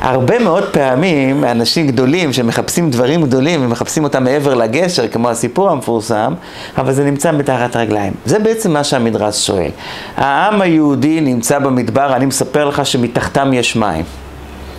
[0.00, 6.34] הרבה מאוד פעמים אנשים גדולים שמחפשים דברים גדולים ומחפשים אותם מעבר לגשר, כמו הסיפור המפורסם,
[6.78, 8.12] אבל זה נמצא מתחת רגליים.
[8.24, 9.70] זה בעצם מה שהמדרש שואל.
[10.16, 14.04] העם היהודי נמצא במדבר, אני מספר לך שמתחתם יש מים.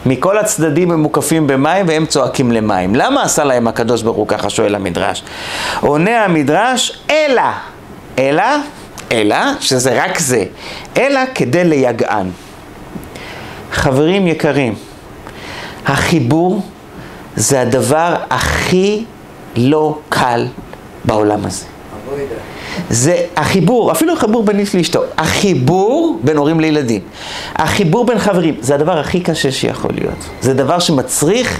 [0.05, 2.95] מכל הצדדים הם מוקפים במים והם צועקים למים.
[2.95, 5.23] למה עשה להם הקדוש ברוך הוא ככה שואל המדרש?
[5.81, 7.41] עונה המדרש, אלא,
[8.19, 8.43] אלא,
[9.11, 10.45] אלא, שזה רק זה,
[10.97, 12.29] אלא כדי ליגען.
[13.71, 14.75] חברים יקרים,
[15.85, 16.61] החיבור
[17.35, 19.03] זה הדבר הכי
[19.55, 20.47] לא קל
[21.05, 21.65] בעולם הזה.
[22.89, 27.01] זה החיבור, אפילו החיבור בין איש לאשתו, החיבור בין הורים לילדים,
[27.55, 30.29] החיבור בין חברים, זה הדבר הכי קשה שיכול להיות.
[30.41, 31.59] זה דבר שמצריך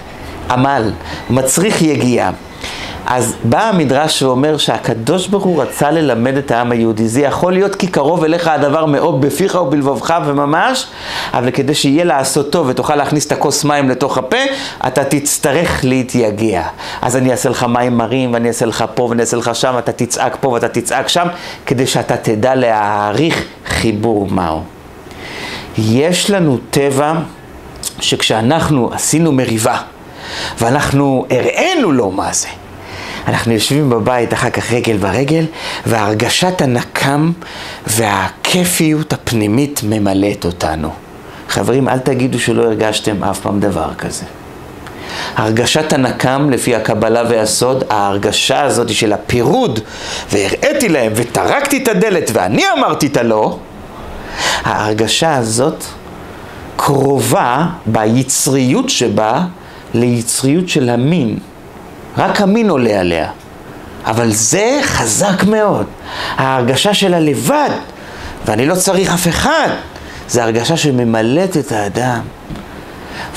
[0.50, 0.92] עמל,
[1.30, 2.32] מצריך יגיעה.
[3.10, 7.08] אז בא המדרש ואומר שהקדוש ברוך הוא רצה ללמד את העם היהודי.
[7.08, 10.88] זה יכול להיות כי קרוב אליך הדבר מאוד בפיך ובלבבך וממש,
[11.34, 14.38] אבל כדי שיהיה לעשות טוב ותוכל להכניס את הכוס מים לתוך הפה,
[14.88, 16.64] אתה תצטרך להתייגע.
[17.02, 19.92] אז אני אעשה לך מים מרים, ואני אעשה לך פה ואני אעשה לך שם, אתה
[19.92, 21.28] תצעק פה ואתה תצעק שם,
[21.66, 24.62] כדי שאתה תדע להעריך חיבור מהו.
[25.78, 27.14] יש לנו טבע
[28.00, 29.78] שכשאנחנו עשינו מריבה,
[30.60, 32.48] ואנחנו הראינו לו מה זה,
[33.28, 35.46] אנחנו יושבים בבית אחר כך רגל ברגל,
[35.86, 37.32] והרגשת הנקם
[37.88, 40.94] והכיפיות הפנימית ממלאת אותנו.
[41.50, 44.26] חברים, אל תגידו שלא הרגשתם אף פעם דבר כזה.
[45.36, 49.80] הרגשת הנקם, לפי הקבלה והסוד, ההרגשה הזאת של הפירוד,
[50.32, 53.58] והראיתי להם וטרקתי את הדלת ואני אמרתי את הלא,
[54.64, 55.84] ההרגשה הזאת
[56.76, 59.42] קרובה ביצריות שבה
[59.94, 61.40] ליצריות של המין.
[62.18, 63.30] רק המין עולה עליה.
[64.06, 65.86] אבל זה חזק מאוד.
[66.38, 67.70] ההרגשה של הלבד,
[68.46, 69.68] ואני לא צריך אף אחד,
[70.28, 72.20] זה הרגשה שממלאת את האדם.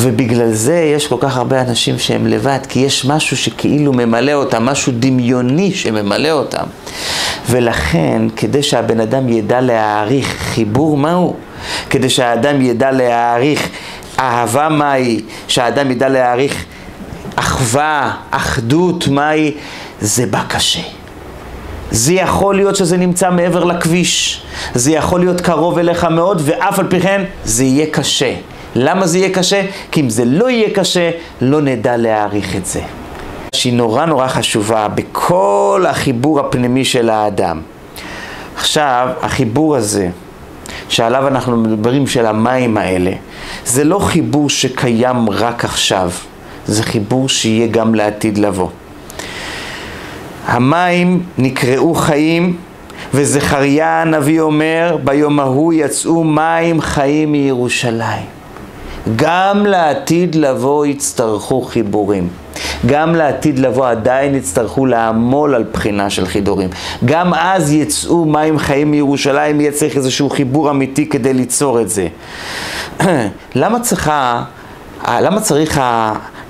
[0.00, 4.64] ובגלל זה יש כל כך הרבה אנשים שהם לבד, כי יש משהו שכאילו ממלא אותם,
[4.64, 6.64] משהו דמיוני שממלא אותם.
[7.50, 11.36] ולכן, כדי שהבן אדם ידע להעריך חיבור מהו,
[11.90, 13.68] כדי שהאדם ידע להעריך
[14.18, 16.64] אהבה מהי, שהאדם ידע להעריך
[17.52, 19.54] אחווה, אחדות, מהי?
[20.00, 20.80] זה בא קשה.
[21.90, 24.42] זה יכול להיות שזה נמצא מעבר לכביש,
[24.74, 28.34] זה יכול להיות קרוב אליך מאוד, ואף על פי כן זה יהיה קשה.
[28.74, 29.62] למה זה יהיה קשה?
[29.90, 31.10] כי אם זה לא יהיה קשה,
[31.40, 32.80] לא נדע להעריך את זה.
[33.54, 37.60] שהיא נורא נורא חשובה בכל החיבור הפנימי של האדם.
[38.56, 40.08] עכשיו, החיבור הזה,
[40.88, 43.12] שעליו אנחנו מדברים, של המים האלה,
[43.66, 46.10] זה לא חיבור שקיים רק עכשיו.
[46.66, 48.68] זה חיבור שיהיה גם לעתיד לבוא.
[50.46, 52.56] המים נקראו חיים,
[53.14, 58.26] וזכריה הנביא אומר, ביום ההוא יצאו מים חיים מירושלים.
[59.16, 62.28] גם לעתיד לבוא יצטרכו חיבורים.
[62.86, 66.70] גם לעתיד לבוא עדיין יצטרכו לעמול על בחינה של חידורים.
[67.04, 72.08] גם אז יצאו מים חיים מירושלים, יהיה צריך איזשהו חיבור אמיתי כדי ליצור את זה.
[73.54, 74.42] למה צריכה,
[75.08, 75.80] למה צריך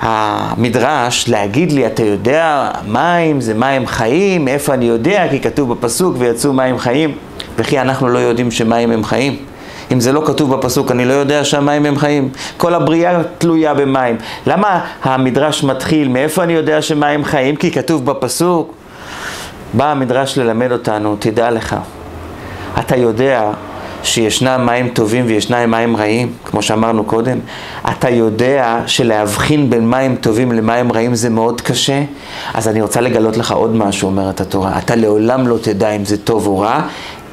[0.02, 5.26] המדרש להגיד לי, אתה יודע, מים זה מים חיים, איפה אני יודע?
[5.30, 7.14] כי כתוב בפסוק ויצאו מים חיים,
[7.58, 9.36] וכי אנחנו לא יודעים שמים הם חיים.
[9.92, 12.28] אם זה לא כתוב בפסוק, אני לא יודע שהמים הם חיים.
[12.56, 14.16] כל הבריאה תלויה במים.
[14.46, 16.08] למה המדרש מתחיל?
[16.08, 17.56] מאיפה אני יודע שמים חיים?
[17.56, 18.74] כי כתוב בפסוק.
[19.74, 21.76] בא המדרש ללמד אותנו, תדע לך,
[22.78, 23.50] אתה יודע
[24.02, 27.38] שישנם מים טובים וישנם מים רעים, כמו שאמרנו קודם,
[27.90, 32.02] אתה יודע שלהבחין בין מים טובים למים רעים זה מאוד קשה,
[32.54, 34.78] אז אני רוצה לגלות לך עוד משהו, אומרת התורה.
[34.78, 36.80] אתה לעולם לא תדע אם זה טוב או רע,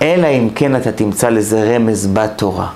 [0.02, 2.68] אלא אם כן אתה תמצא לזה רמז בתורה.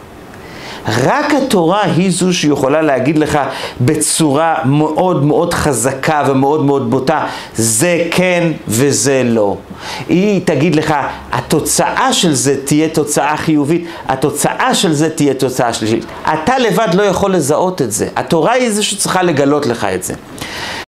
[0.87, 3.39] רק התורה היא זו שיכולה להגיד לך
[3.81, 7.25] בצורה מאוד מאוד חזקה ומאוד מאוד בוטה,
[7.55, 9.57] זה כן וזה לא.
[10.09, 10.93] היא תגיד לך,
[11.31, 16.05] התוצאה של זה תהיה תוצאה חיובית, התוצאה של זה תהיה תוצאה שלישית.
[16.33, 20.13] אתה לבד לא יכול לזהות את זה, התורה היא זו שצריכה לגלות לך את זה.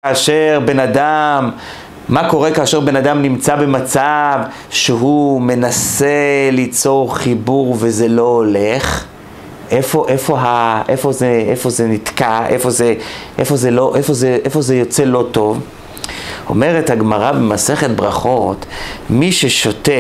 [0.06, 1.52] כאשר בן אדם
[2.10, 4.40] מה קורה כאשר בן אדם נמצא במצב
[4.70, 9.06] שהוא מנסה ליצור חיבור וזה לא הולך?
[9.72, 12.46] איפה, איפה, ה, איפה, זה, איפה זה נתקע?
[12.48, 12.94] איפה זה,
[13.38, 15.60] איפה, זה לא, איפה, זה, איפה זה יוצא לא טוב?
[16.50, 18.66] אומרת הגמרא במסכת ברכות,
[19.10, 19.92] מי ששותה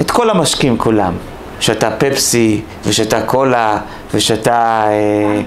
[0.00, 1.12] את כל המשקים כולם,
[1.60, 3.78] שתה פפסי ושתה קולה
[4.14, 4.84] ושתה...
[4.86, 5.40] אה,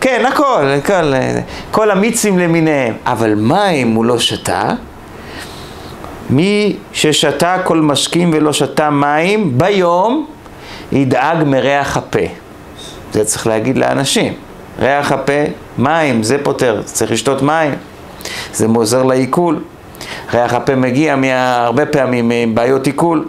[0.00, 1.12] כן, הכל, הכל,
[1.70, 4.70] כל המיצים למיניהם, אבל מים הוא לא שתה.
[6.30, 10.26] מי ששתה כל משקים ולא שתה מים, ביום
[10.92, 12.18] ידאג מריח הפה.
[13.12, 14.32] זה צריך להגיד לאנשים.
[14.78, 15.42] ריח הפה,
[15.78, 17.74] מים, זה פותר, צריך לשתות מים.
[18.52, 19.60] זה עוזר לעיכול.
[20.34, 23.28] ריח הפה מגיע מה, הרבה פעמים מבעיות עיכול.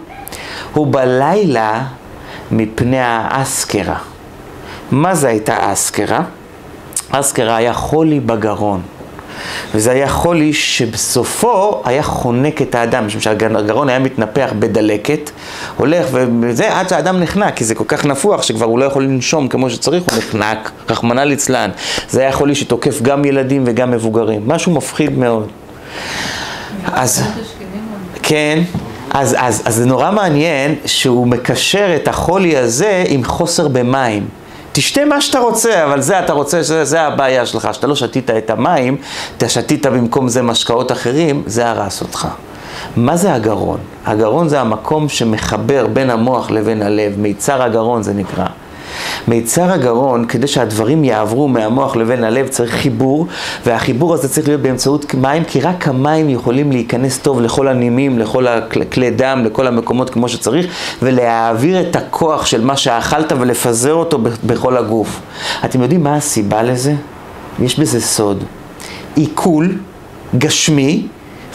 [0.74, 1.84] הוא בלילה
[2.50, 3.98] מפני האסקרה.
[4.90, 6.20] מה זה הייתה אסקרה?
[7.10, 8.82] אסקרה היה חולי בגרון.
[9.74, 15.30] וזה היה חולי שבסופו היה חונק את האדם, משום שהגרון היה מתנפח בדלקת,
[15.76, 19.48] הולך וזה עד שהאדם נחנק, כי זה כל כך נפוח שכבר הוא לא יכול לנשום
[19.48, 21.70] כמו שצריך, הוא נחנק, רחמנא ליצלן.
[22.10, 25.48] זה היה חולי שתוקף גם ילדים וגם מבוגרים, משהו מפחיד מאוד.
[26.92, 27.22] אז,
[28.22, 28.62] כן,
[29.10, 34.28] אז, אז, אז זה נורא מעניין שהוא מקשר את החולי הזה עם חוסר במים.
[34.76, 38.30] תשתה מה שאתה רוצה, אבל זה אתה רוצה, זה, זה הבעיה שלך, שאתה לא שתית
[38.30, 38.96] את המים,
[39.36, 42.28] אתה שתית במקום זה משקאות אחרים, זה הרס אותך.
[42.96, 43.78] מה זה הגרון?
[44.06, 48.46] הגרון זה המקום שמחבר בין המוח לבין הלב, מיצר הגרון זה נקרא.
[49.28, 53.26] מיצר הגרון, כדי שהדברים יעברו מהמוח לבין הלב, צריך חיבור,
[53.66, 58.46] והחיבור הזה צריך להיות באמצעות מים, כי רק המים יכולים להיכנס טוב לכל הנימים, לכל
[58.46, 60.66] הכלי דם, לכל המקומות כמו שצריך,
[61.02, 65.20] ולהעביר את הכוח של מה שאכלת ולפזר אותו בכל הגוף.
[65.64, 66.94] אתם יודעים מה הסיבה לזה?
[67.62, 68.44] יש בזה סוד.
[69.14, 69.78] עיכול
[70.38, 71.06] גשמי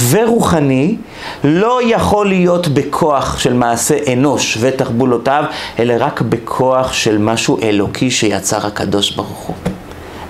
[0.09, 0.95] ורוחני
[1.43, 5.43] לא יכול להיות בכוח של מעשה אנוש ותחבולותיו,
[5.79, 9.55] אלא רק בכוח של משהו אלוקי שיצר הקדוש ברוך הוא.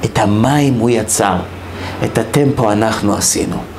[0.06, 1.36] את המים הוא יצר,
[2.06, 3.71] את הטמפו אנחנו עשינו.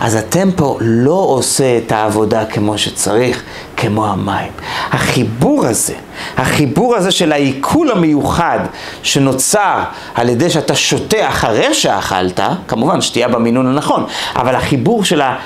[0.00, 3.42] אז הטמפו לא עושה את העבודה כמו שצריך,
[3.76, 4.52] כמו המים.
[4.90, 5.94] החיבור הזה,
[6.36, 8.58] החיבור הזה של העיכול המיוחד
[9.02, 9.82] שנוצר
[10.14, 14.04] על ידי שאתה שותה אחרי שאכלת, כמובן שתייה במינון הנכון,
[14.36, 15.36] אבל החיבור של, ה,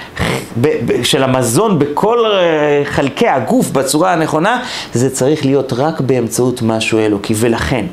[0.60, 4.62] ב, ב, של המזון בכל אה, חלקי הגוף בצורה הנכונה,
[4.94, 7.34] זה צריך להיות רק באמצעות משהו אלוקי.
[7.36, 7.86] ולכן,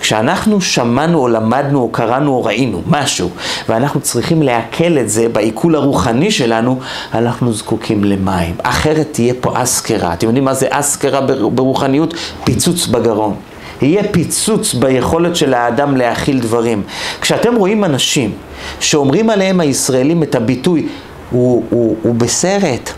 [0.00, 3.30] כשאנחנו שמענו או למדנו או קראנו או ראינו משהו,
[3.68, 6.78] ואנחנו צריכים לעכל את זה בעיכול הרוחני שלנו,
[7.14, 8.54] אנחנו זקוקים למים.
[8.62, 10.12] אחרת תהיה פה אסקרה.
[10.12, 12.14] אתם יודעים מה זה אסקרה ברוחניות?
[12.44, 13.34] פיצוץ בגרון.
[13.82, 16.82] יהיה פיצוץ ביכולת של האדם להכיל דברים.
[17.20, 18.32] כשאתם רואים אנשים
[18.80, 20.86] שאומרים עליהם הישראלים את הביטוי,
[21.30, 22.90] הוא, הוא, הוא בסרט,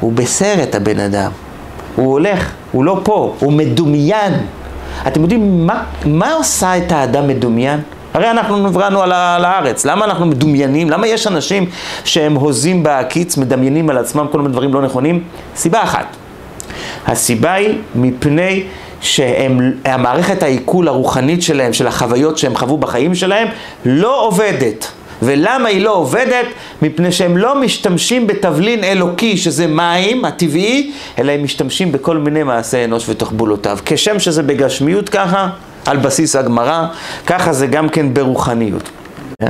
[0.00, 1.30] הוא בסרט הבן אדם.
[1.96, 4.32] הוא הולך, הוא לא פה, הוא מדומיין.
[5.06, 7.80] אתם יודעים מה, מה עושה את האדם מדומיין?
[8.14, 9.12] הרי אנחנו נבראנו על
[9.44, 10.90] הארץ, למה אנחנו מדומיינים?
[10.90, 11.66] למה יש אנשים
[12.04, 15.22] שהם הוזים בהקיץ, מדמיינים על עצמם כל מיני דברים לא נכונים?
[15.56, 16.06] סיבה אחת.
[17.06, 18.62] הסיבה היא מפני
[19.00, 23.48] שהמערכת העיכול הרוחנית שלהם, של החוויות שהם חוו בחיים שלהם,
[23.84, 24.92] לא עובדת.
[25.22, 26.46] ולמה היא לא עובדת?
[26.82, 32.84] מפני שהם לא משתמשים בתבלין אלוקי, שזה מים, הטבעי, אלא הם משתמשים בכל מיני מעשי
[32.84, 33.78] אנוש ותחבולותיו.
[33.84, 35.48] כשם שזה בגשמיות ככה,
[35.86, 36.86] על בסיס הגמרא,
[37.26, 38.90] ככה זה גם כן ברוחניות.
[39.42, 39.48] אה?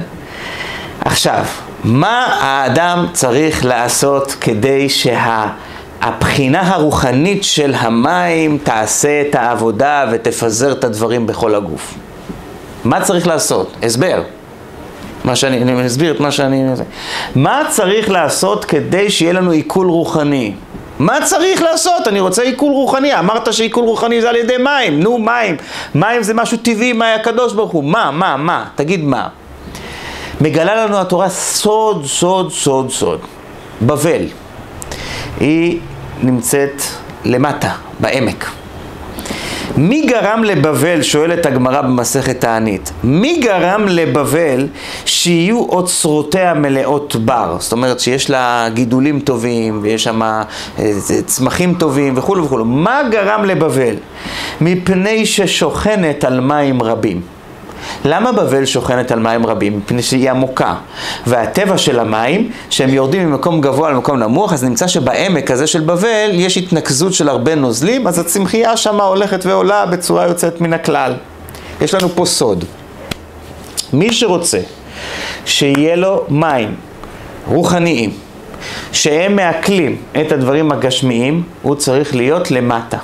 [1.00, 1.44] עכשיו,
[1.84, 5.46] מה האדם צריך לעשות כדי שה...
[6.00, 11.94] הבחינה הרוחנית של המים תעשה את העבודה ותפזר את הדברים בכל הגוף.
[12.84, 13.76] מה צריך לעשות?
[13.82, 14.22] הסבר.
[15.24, 16.64] מה שאני, אני אסביר את מה שאני...
[17.34, 20.54] מה צריך לעשות כדי שיהיה לנו עיכול רוחני?
[20.98, 22.08] מה צריך לעשות?
[22.08, 23.18] אני רוצה עיכול רוחני.
[23.18, 25.00] אמרת שעיכול רוחני זה על ידי מים.
[25.00, 25.56] נו, מים.
[25.94, 27.84] מים זה משהו טבעי מהקדוש ברוך הוא.
[27.84, 28.64] מה, מה, מה?
[28.74, 29.28] תגיד מה.
[30.40, 33.20] מגלה לנו התורה סוד, סוד, סוד, סוד.
[33.82, 34.22] בבל.
[35.40, 35.80] היא
[36.22, 36.82] נמצאת
[37.24, 38.50] למטה, בעמק.
[39.76, 44.66] מי גרם לבבל, שואלת הגמרא במסכת תענית, מי גרם לבבל
[45.04, 47.56] שיהיו אוצרותיה מלאות בר?
[47.60, 50.42] זאת אומרת שיש לה גידולים טובים, ויש שם אה,
[51.26, 52.64] צמחים טובים וכולו וכולו.
[52.64, 53.94] מה גרם לבבל?
[54.60, 57.35] מפני ששוכנת על מים רבים.
[58.04, 59.78] למה בבל שוכנת על מים רבים?
[59.78, 60.74] מפני שהיא עמוקה.
[61.26, 66.30] והטבע של המים, שהם יורדים ממקום גבוה למקום נמוך, אז נמצא שבעמק הזה של בבל
[66.32, 71.14] יש התנקזות של הרבה נוזלים, אז הצמחייה שמה הולכת ועולה בצורה יוצאת מן הכלל.
[71.80, 72.64] יש לנו פה סוד.
[73.92, 74.60] מי שרוצה
[75.44, 76.74] שיהיה לו מים
[77.46, 78.10] רוחניים,
[78.92, 82.98] שהם מעכלים את הדברים הגשמיים, הוא צריך להיות למטה.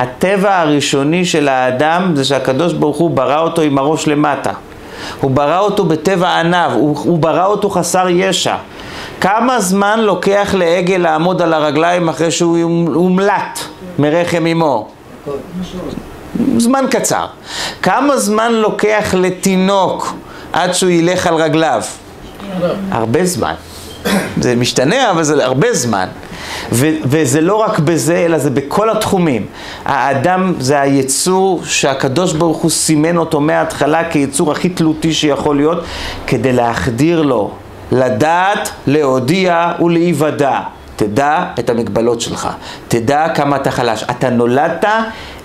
[0.00, 4.52] הטבע הראשוני של האדם זה שהקדוש ברוך הוא ברא אותו עם הראש למטה.
[5.20, 8.56] הוא ברא אותו בטבע עניו, הוא, הוא ברא אותו חסר ישע.
[9.20, 12.58] כמה זמן לוקח לעגל לעמוד על הרגליים אחרי שהוא
[12.94, 13.58] הומלט
[13.98, 14.88] מרחם אמו?
[16.56, 17.26] זמן קצר.
[17.82, 20.14] כמה זמן לוקח לתינוק
[20.52, 21.82] עד שהוא ילך על רגליו?
[22.90, 23.54] הרבה זמן.
[24.40, 26.06] זה משתנה, אבל זה הרבה זמן.
[26.72, 29.46] ו- וזה לא רק בזה, אלא זה בכל התחומים.
[29.84, 35.84] האדם זה היצור שהקדוש ברוך הוא סימן אותו מההתחלה כיצור הכי תלותי שיכול להיות,
[36.26, 37.50] כדי להחדיר לו,
[37.92, 40.60] לדעת, להודיע ולהיוודע.
[40.96, 42.48] תדע את המגבלות שלך,
[42.88, 44.04] תדע כמה אתה חלש.
[44.10, 44.84] אתה נולדת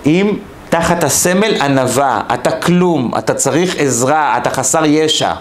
[0.04, 0.36] עם
[0.68, 5.32] תחת הסמל ענווה, אתה כלום, אתה צריך עזרה, אתה חסר ישע.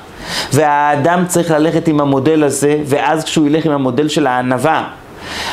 [0.54, 4.84] והאדם צריך ללכת עם המודל הזה, ואז כשהוא ילך עם המודל של הענווה,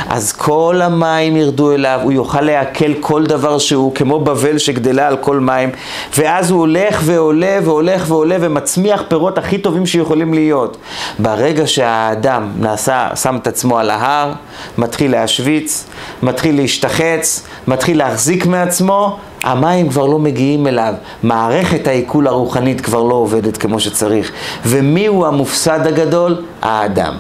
[0.09, 5.16] אז כל המים ירדו אליו, הוא יוכל לעכל כל דבר שהוא, כמו בבל שגדלה על
[5.16, 5.70] כל מים,
[6.18, 10.77] ואז הוא הולך ועולה והולך ועולה ומצמיח פירות הכי טובים שיכולים להיות.
[11.18, 14.33] ברגע שהאדם נעשה, שם את עצמו על ההר,
[14.79, 15.87] מתחיל להשוויץ,
[16.23, 23.14] מתחיל להשתחץ, מתחיל להחזיק מעצמו, המים כבר לא מגיעים אליו, מערכת העיכול הרוחנית כבר לא
[23.14, 24.33] עובדת כמו שצריך.
[24.66, 26.43] ומי הוא המופסד הגדול?
[26.62, 27.14] האדם.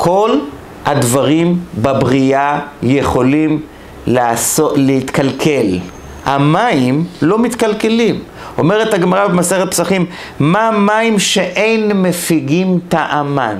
[0.00, 0.38] כל
[0.86, 3.62] הדברים בבריאה יכולים
[4.06, 5.78] לעשות, להתקלקל.
[6.24, 8.22] המים לא מתקלקלים.
[8.58, 10.06] אומרת הגמרא במסכת פסחים,
[10.38, 13.58] מה מים שאין מפיגים טעמן?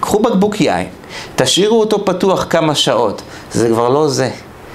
[0.00, 0.86] קחו בקבוק יין,
[1.36, 3.22] תשאירו אותו פתוח כמה שעות,
[3.52, 4.30] זה כבר לא זה.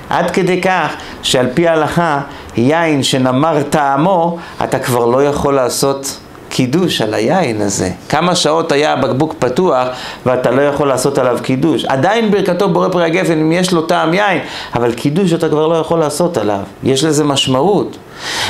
[0.10, 0.94] עד כדי כך
[1.24, 2.22] שעל פי ההלכה,
[2.58, 6.18] יין שנמר טעמו, אתה כבר לא יכול לעשות
[6.62, 7.90] קידוש על היין הזה.
[8.10, 9.88] כמה שעות היה הבקבוק פתוח
[10.26, 11.86] ואתה לא יכול לעשות עליו קידוש.
[11.86, 14.42] עדיין ברכתו בורא פרי הגפן אם יש לו טעם יין,
[14.76, 16.60] אבל קידוש אתה כבר לא יכול לעשות עליו.
[16.84, 17.98] יש לזה משמעות.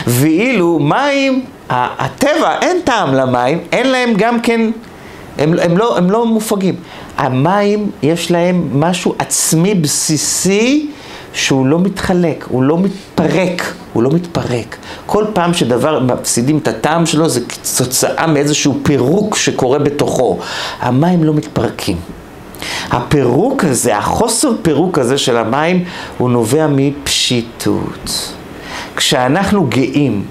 [0.08, 4.62] ואילו מים, הטבע, אין טעם למים, אין להם גם כן,
[5.38, 6.76] הם, הם, לא, הם לא מופגים.
[7.18, 10.90] המים, יש להם משהו עצמי בסיסי
[11.34, 14.78] שהוא לא מתחלק, הוא לא מתפרק, הוא לא מתפרק.
[15.06, 20.40] כל פעם שדבר מפסידים את הטעם שלו זה כתוצאה מאיזשהו פירוק שקורה בתוכו.
[20.80, 21.98] המים לא מתפרקים.
[22.90, 25.84] הפירוק הזה, החוסר פירוק הזה של המים,
[26.18, 28.34] הוא נובע מפשיטות.
[28.96, 30.24] כשאנחנו גאים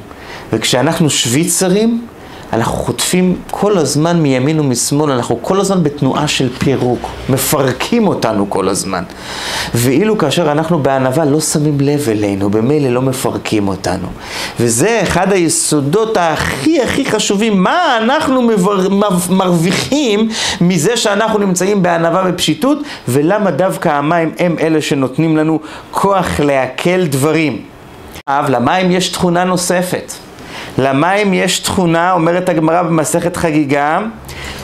[0.52, 2.06] וכשאנחנו שוויצרים,
[2.52, 8.68] אנחנו חוטפים כל הזמן מימין ומשמאל, אנחנו כל הזמן בתנועה של פירוק, מפרקים אותנו כל
[8.68, 9.04] הזמן.
[9.74, 14.08] ואילו כאשר אנחנו בענווה לא שמים לב אלינו, במילא לא מפרקים אותנו.
[14.60, 18.88] וזה אחד היסודות הכי הכי חשובים, מה אנחנו מבר...
[19.30, 20.28] מרוויחים
[20.60, 22.78] מזה שאנחנו נמצאים בענווה ופשיטות,
[23.08, 27.62] ולמה דווקא המים הם אלה שנותנים לנו כוח לעכל דברים.
[28.28, 30.12] אבל למים יש תכונה נוספת.
[30.78, 33.98] למים יש תכונה, אומרת הגמרא במסכת חגיגה,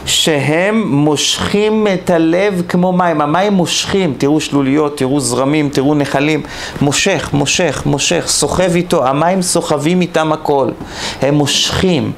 [0.06, 3.20] שהם מושכים את הלב כמו מים.
[3.20, 6.42] המים מושכים, תראו שלוליות, תראו זרמים, תראו נחלים.
[6.80, 9.06] מושך, מושך, מושך, סוחב איתו.
[9.06, 10.70] המים סוחבים איתם הכל.
[11.22, 12.12] הם מושכים.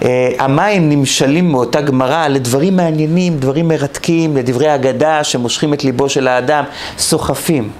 [0.00, 0.04] Uh,
[0.38, 6.64] המים נמשלים מאותה גמרא לדברים מעניינים, דברים מרתקים, לדברי אגדה שמושכים את ליבו של האדם,
[6.98, 7.70] סוחפים.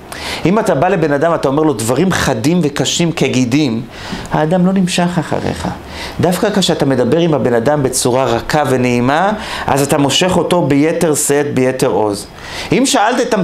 [0.44, 3.82] אם אתה בא לבן אדם, אתה אומר לו דברים חדים וקשים כגידים,
[4.32, 5.68] האדם לא נמשך אחריך.
[6.20, 9.32] דווקא כשאתה מדבר עם הבן אדם בצורה רכה ונעימה,
[9.66, 12.26] אז אתה מושך אותו ביתר שאת, ביתר עוז.
[12.72, 13.40] אם שאלתם,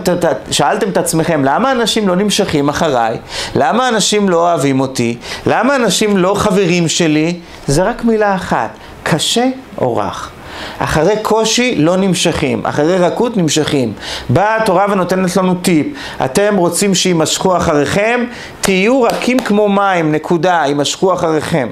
[0.51, 3.17] שאלתם את עצמכם, למה אנשים לא נמשכים אחריי?
[3.55, 5.17] למה אנשים לא אוהבים אותי?
[5.47, 7.37] למה אנשים לא חברים שלי?
[7.67, 8.71] זה רק מילה אחת,
[9.03, 9.47] קשה
[9.79, 10.31] או רך.
[10.79, 13.93] אחרי קושי לא נמשכים, אחרי רכות נמשכים.
[14.29, 15.87] באה התורה ונותנת לנו טיפ,
[16.25, 18.25] אתם רוצים שימשכו אחריכם,
[18.61, 21.69] תהיו רכים כמו מים, נקודה, יימשכו אחריכם.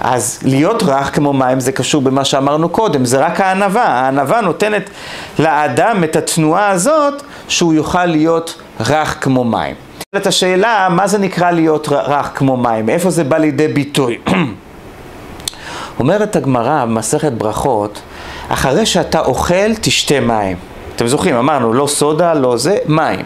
[0.00, 3.84] אז להיות רך כמו מים זה קשור במה שאמרנו קודם, זה רק הענווה.
[3.84, 4.90] הענווה נותנת
[5.38, 9.74] לאדם את התנועה הזאת שהוא יוכל להיות רך כמו מים.
[10.16, 12.88] את השאלה, מה זה נקרא להיות רך כמו מים?
[12.88, 14.18] איפה זה בא לידי ביטוי?
[16.00, 18.00] אומרת הגמרא במסכת ברכות,
[18.48, 20.56] אחרי שאתה אוכל, תשתה מים.
[20.96, 23.24] אתם זוכרים, אמרנו, לא סודה, לא זה, מים.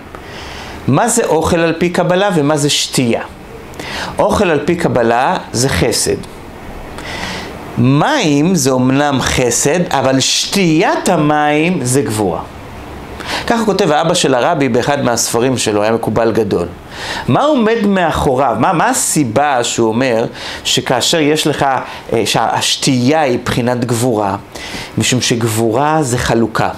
[0.89, 3.23] מה זה אוכל על פי קבלה ומה זה שתייה?
[4.19, 6.17] אוכל על פי קבלה זה חסד.
[7.79, 12.41] מים זה אומנם חסד, אבל שתיית המים זה גבורה.
[13.47, 16.67] ככה כותב האבא של הרבי באחד מהספרים שלו, היה מקובל גדול.
[17.29, 18.57] מה עומד מאחוריו?
[18.59, 20.27] מה, מה הסיבה שהוא אומר
[20.65, 21.67] שכאשר יש לך,
[22.13, 24.37] אה, שהשתייה היא בחינת גבורה?
[24.99, 26.69] משום שגבורה זה חלוקה.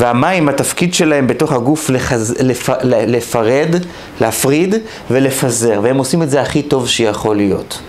[0.00, 2.34] והמים, התפקיד שלהם בתוך הגוף לחז...
[2.40, 2.68] לפ...
[2.84, 3.76] לפרד,
[4.20, 4.74] להפריד
[5.10, 7.80] ולפזר, והם עושים את זה הכי טוב שיכול להיות.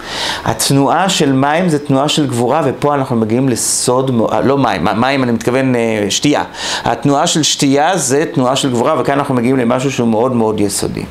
[0.46, 4.12] התנועה של מים זה תנועה של גבורה, ופה אנחנו מגיעים לסוד,
[4.44, 6.44] לא מים, מים אני מתכוון אה, שתייה.
[6.84, 11.04] התנועה של שתייה זה תנועה של גבורה, וכאן אנחנו מגיעים למשהו שהוא מאוד מאוד יסודי.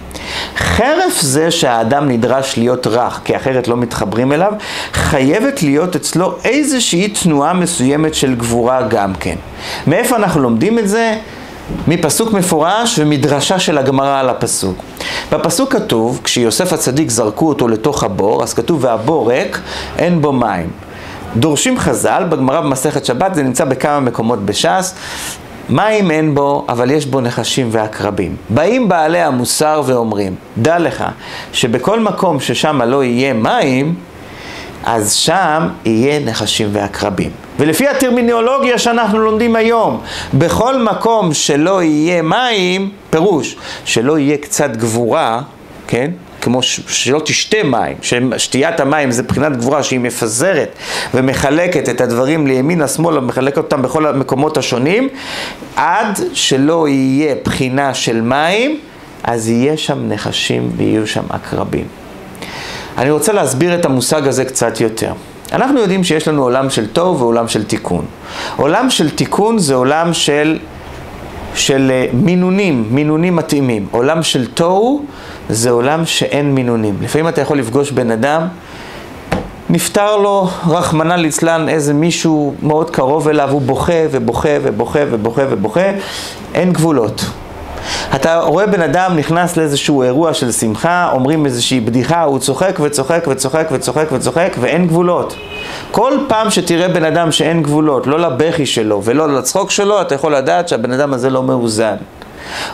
[0.57, 4.53] חרף זה שהאדם נדרש להיות רך, כי אחרת לא מתחברים אליו,
[4.93, 9.37] חייבת להיות אצלו איזושהי תנועה מסוימת של גבורה גם כן.
[9.87, 11.15] מאיפה אנחנו לומדים את זה?
[11.89, 14.77] מפסוק מפורש ומדרשה של הגמרא על הפסוק.
[15.33, 19.61] בפסוק כתוב, כשיוסף הצדיק זרקו אותו לתוך הבור, אז כתוב והבור ריק,
[19.99, 20.71] אין בו מים.
[21.37, 24.95] דורשים חז"ל, בגמרא במסכת שבת, זה נמצא בכמה מקומות בש"ס,
[25.69, 28.37] מים אין בו, אבל יש בו נחשים ועקרבים.
[28.51, 31.05] באים בעלי המוסר ואומרים, דע לך
[31.53, 33.95] שבכל מקום ששם לא יהיה מים,
[34.85, 37.31] אז שם יהיה נחשים ועקרבים.
[37.63, 40.01] ולפי הטרמינולוגיה שאנחנו לומדים היום,
[40.35, 45.41] בכל מקום שלא יהיה מים, פירוש, שלא יהיה קצת גבורה,
[45.87, 46.11] כן?
[46.41, 46.81] כמו ש...
[46.89, 50.69] שלא תשתה מים, ששתיית המים זה מבחינת גבורה שהיא מפזרת
[51.15, 55.09] ומחלקת את הדברים לימין לשמאל ומחלקת אותם בכל המקומות השונים,
[55.77, 58.81] עד שלא יהיה בחינה של מים,
[59.25, 61.87] אז יהיה שם נחשים ויהיו שם עקרבים.
[62.99, 65.13] אני רוצה להסביר את המושג הזה קצת יותר.
[65.53, 68.05] אנחנו יודעים שיש לנו עולם של טוב ועולם של תיקון.
[68.57, 70.59] עולם של תיקון זה עולם של,
[71.55, 73.87] של אה, מינונים, מינונים מתאימים.
[73.91, 75.05] עולם של תוהו
[75.49, 76.95] זה עולם שאין מינונים.
[77.01, 78.43] לפעמים אתה יכול לפגוש בן אדם,
[79.71, 85.91] נפטר לו, רחמנא ליצלן, איזה מישהו מאוד קרוב אליו, הוא בוכה ובוכה ובוכה ובוכה ובוכה,
[86.55, 87.25] אין גבולות.
[88.15, 93.27] אתה רואה בן אדם נכנס לאיזשהו אירוע של שמחה, אומרים איזושהי בדיחה, הוא צוחק וצוחק
[93.29, 95.37] וצוחק וצוחק וצוחק ואין גבולות.
[95.91, 100.35] כל פעם שתראה בן אדם שאין גבולות, לא לבכי שלו ולא לצחוק שלו, אתה יכול
[100.35, 101.97] לדעת שהבן אדם הזה לא מאוזן.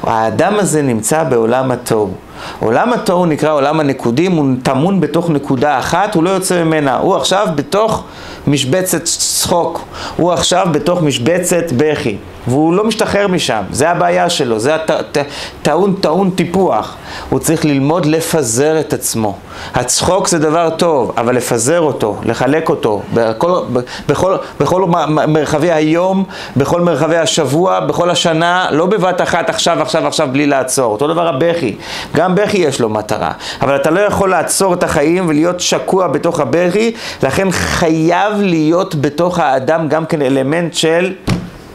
[0.03, 2.11] האדם הזה נמצא בעולם התוהו.
[2.61, 6.97] עולם התוהו נקרא עולם הנקודים, הוא טמון בתוך נקודה אחת, הוא לא יוצא ממנה.
[6.97, 8.05] הוא עכשיו בתוך
[8.47, 9.85] משבצת צחוק,
[10.17, 12.17] הוא עכשיו בתוך משבצת בכי.
[12.49, 16.97] והוא לא משתחרר משם, זה הבעיה שלו, זה הטעון טעון טיפוח.
[17.31, 19.37] הוא צריך ללמוד לפזר את עצמו.
[19.75, 23.61] הצחוק זה דבר טוב, אבל לפזר אותו, לחלק אותו, בכל,
[24.09, 26.25] בכל, בכל מרחבי היום,
[26.57, 30.93] בכל מרחבי השבוע, בכל השנה, לא בבת אחת עכשיו, עכשיו, עכשיו, בלי לעצור.
[30.93, 31.77] אותו דבר הבכי,
[32.17, 36.41] גם בכי יש לו מטרה, אבל אתה לא יכול לעצור את החיים ולהיות שקוע בתוך
[36.41, 41.15] הבכי, לכן חייב להיות בתוך האדם גם כן אלמנט של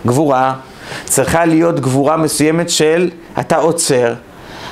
[0.05, 0.53] גבורה,
[1.05, 4.13] צריכה להיות גבורה מסוימת של אתה עוצר,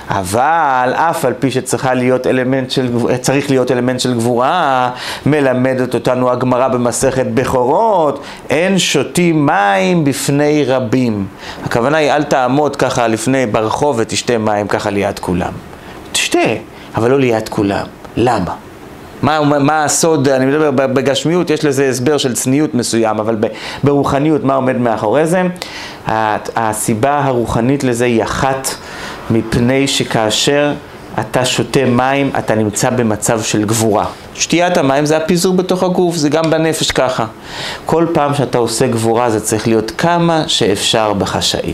[0.10, 2.90] אבל אף על פי שצריכה להיות אלמנט של,
[3.22, 4.92] צריך להיות אלמנט של גבורה,
[5.26, 11.26] מלמדת אותנו הגמרא במסכת בכורות, אין שותים מים בפני רבים.
[11.64, 15.71] הכוונה היא אל תעמוד ככה לפני ברחוב ותשתה מים ככה ליד כולם.
[16.32, 16.54] תשתה,
[16.96, 17.86] אבל לא ליד כולם.
[18.18, 18.56] למה?
[19.22, 23.38] מה, מה הסוד, אני מדבר בגשמיות, יש לזה הסבר של צניעות מסוים, אבל
[23.84, 25.42] ברוחניות, מה עומד מאחורי זה?
[26.56, 28.68] הסיבה הרוחנית לזה היא אחת,
[29.30, 30.74] מפני שכאשר
[31.20, 34.06] אתה שותה מים, אתה נמצא במצב של גבורה.
[34.34, 37.26] שתיית המים זה הפיזור בתוך הגוף, זה גם בנפש ככה.
[37.86, 41.74] כל פעם שאתה עושה גבורה זה צריך להיות כמה שאפשר בחשאי.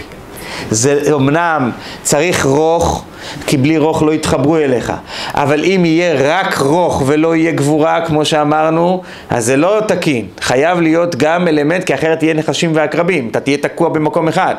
[0.72, 1.72] זה אמנם
[2.04, 3.04] צריך רוך,
[3.48, 4.94] כי בלי רוך לא יתחברו אליך.
[5.34, 10.26] אבל אם יהיה רק רוך ולא יהיה גבורה, כמו שאמרנו, אז זה לא תקין.
[10.42, 13.28] חייב להיות גם אלמנט, כי אחרת יהיה נחשים ועקרבים.
[13.32, 14.56] אתה תהיה תקוע במקום אחד.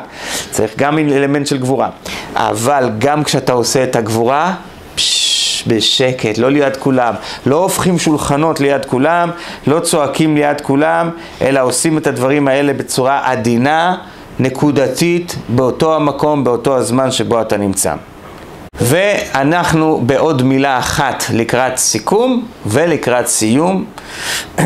[0.51, 1.89] צריך גם אלמנט של גבורה.
[2.35, 4.53] אבל גם כשאתה עושה את הגבורה,
[4.95, 7.13] פשש, בשקט, לא ליד כולם.
[7.45, 9.29] לא הופכים שולחנות ליד כולם,
[9.67, 11.09] לא צועקים ליד כולם,
[11.41, 13.95] אלא עושים את הדברים האלה בצורה עדינה.
[14.39, 17.93] נקודתית באותו המקום, באותו הזמן שבו אתה נמצא.
[18.81, 23.85] ואנחנו בעוד מילה אחת לקראת סיכום ולקראת סיום.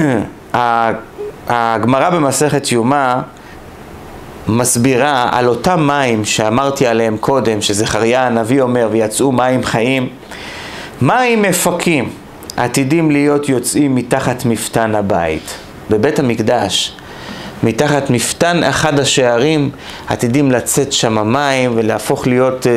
[1.47, 3.15] הגמרא במסכת יומא
[4.47, 10.09] מסבירה על אותם מים שאמרתי עליהם קודם, שזכריה הנביא אומר, ויצאו מים חיים.
[11.01, 12.09] מים מפקים
[12.57, 15.55] עתידים להיות יוצאים מתחת מפתן הבית.
[15.89, 16.97] בבית המקדש
[17.63, 19.69] מתחת מפתן אחד השערים
[20.07, 22.71] עתידים לצאת שם מים ולהפוך להיות אה,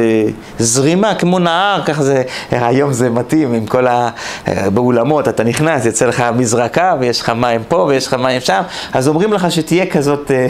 [0.58, 4.08] זרימה כמו נהר, ככה זה, היום זה מתאים עם כל ה...
[4.48, 8.62] אה, באולמות אתה נכנס, יוצא לך מזרקה ויש לך מים פה ויש לך מים שם,
[8.92, 10.46] אז אומרים לך שתהיה כזאת אה,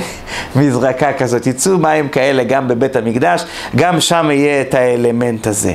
[0.56, 3.44] מזרקה כזאת, יצאו מים כאלה גם בבית המקדש,
[3.76, 5.74] גם שם יהיה את האלמנט הזה.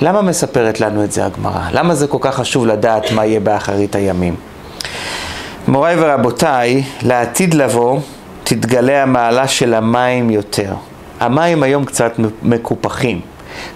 [0.00, 1.60] למה מספרת לנו את זה הגמרא?
[1.72, 4.34] למה זה כל כך חשוב לדעת מה יהיה באחרית הימים?
[5.68, 8.00] מוריי ורבותיי, לעתיד לבוא
[8.44, 10.72] תתגלה המעלה של המים יותר.
[11.20, 12.12] המים היום קצת
[12.42, 13.20] מקופחים.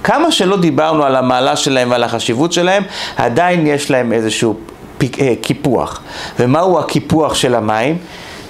[0.05, 2.83] כמה שלא דיברנו על המעלה שלהם ועל החשיבות שלהם,
[3.17, 4.57] עדיין יש להם איזשהו
[5.03, 6.03] אה, קיפוח.
[6.39, 7.99] ומהו הקיפוח של המים?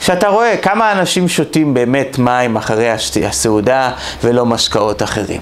[0.01, 2.90] שאתה רואה כמה אנשים שותים באמת מים אחרי
[3.24, 3.90] הסעודה
[4.24, 5.40] ולא משקאות אחרים.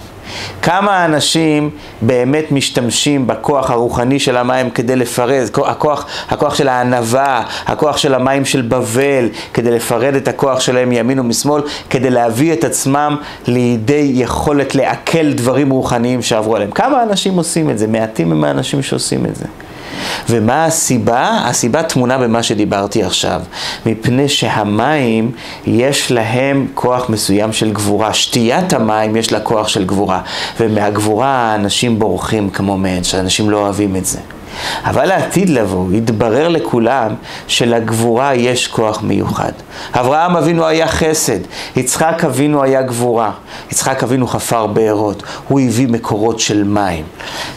[0.62, 1.70] כמה אנשים
[2.02, 8.44] באמת משתמשים בכוח הרוחני של המים כדי לפרז, הכוח, הכוח של הענווה, הכוח של המים
[8.44, 13.16] של בבל, כדי לפרד את הכוח שלהם מימין ומשמאל, כדי להביא את עצמם
[13.46, 16.70] לידי יכולת לעכל דברים רוחניים שעברו עליהם.
[16.70, 17.86] כמה אנשים עושים את זה?
[17.86, 19.44] מעטים הם האנשים שעושים את זה.
[20.28, 21.40] ומה הסיבה?
[21.44, 23.40] הסיבה טמונה במה שדיברתי עכשיו.
[23.86, 25.30] מפני שהמים
[25.66, 28.14] יש להם כוח מסוים של גבורה.
[28.14, 30.20] שתיית המים יש לה כוח של גבורה.
[30.60, 34.18] ומהגבורה האנשים בורחים כמו מעין, שאנשים לא אוהבים את זה.
[34.84, 37.14] אבל לעתיד לבוא, התברר לכולם
[37.46, 39.52] שלגבורה יש כוח מיוחד.
[39.94, 41.38] אברהם אבינו היה חסד,
[41.76, 43.30] יצחק אבינו היה גבורה,
[43.72, 47.04] יצחק אבינו חפר בארות, הוא הביא מקורות של מים.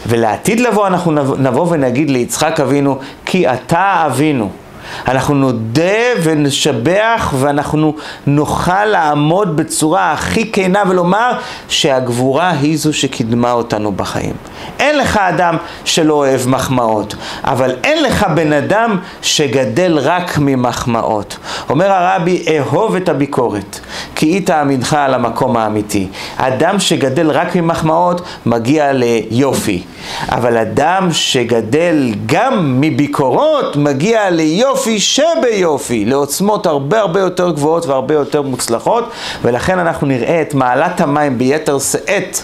[0.06, 4.63] ולעתיד לבוא אנחנו נבוא ונגיד ליצחק אבינו, כי אתה אבינו.
[5.08, 5.82] אנחנו נודה
[6.22, 7.94] ונשבח ואנחנו
[8.26, 11.32] נוכל לעמוד בצורה הכי כנה ולומר
[11.68, 14.34] שהגבורה היא זו שקידמה אותנו בחיים.
[14.78, 17.14] אין לך אדם שלא אוהב מחמאות,
[17.44, 21.36] אבל אין לך בן אדם שגדל רק ממחמאות.
[21.70, 23.80] אומר הרבי, אהוב את הביקורת,
[24.14, 26.08] כי היא תעמידך על המקום האמיתי.
[26.36, 29.82] אדם שגדל רק ממחמאות מגיע ליופי,
[30.28, 38.42] אבל אדם שגדל גם מביקורות מגיע ליופי שביופי, לעוצמות הרבה הרבה יותר גבוהות והרבה יותר
[38.42, 39.10] מוצלחות,
[39.42, 42.38] ולכן אנחנו נראה את מעלת המים ביתר שאת.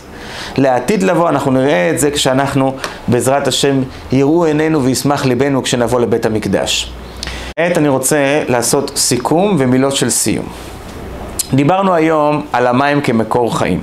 [0.58, 2.74] לעתיד לבוא, אנחנו נראה את זה כשאנחנו,
[3.08, 6.92] בעזרת השם, יראו עינינו וישמח ליבנו כשנבוא לבית המקדש.
[7.56, 10.46] כעת אני רוצה לעשות סיכום ומילות של סיום.
[11.54, 13.80] דיברנו היום על המים כמקור חיים.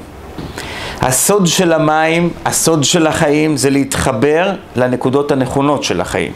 [1.01, 6.31] הסוד של המים, הסוד של החיים, זה להתחבר לנקודות הנכונות של החיים.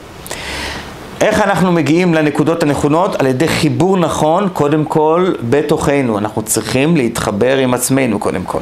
[1.22, 3.16] איך אנחנו מגיעים לנקודות הנכונות?
[3.16, 6.18] על ידי חיבור נכון, קודם כל, בתוכנו.
[6.18, 8.60] אנחנו צריכים להתחבר עם עצמנו, קודם כל.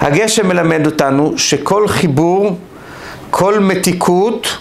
[0.00, 2.56] הגשם מלמד אותנו שכל חיבור,
[3.30, 4.58] כל מתיקות,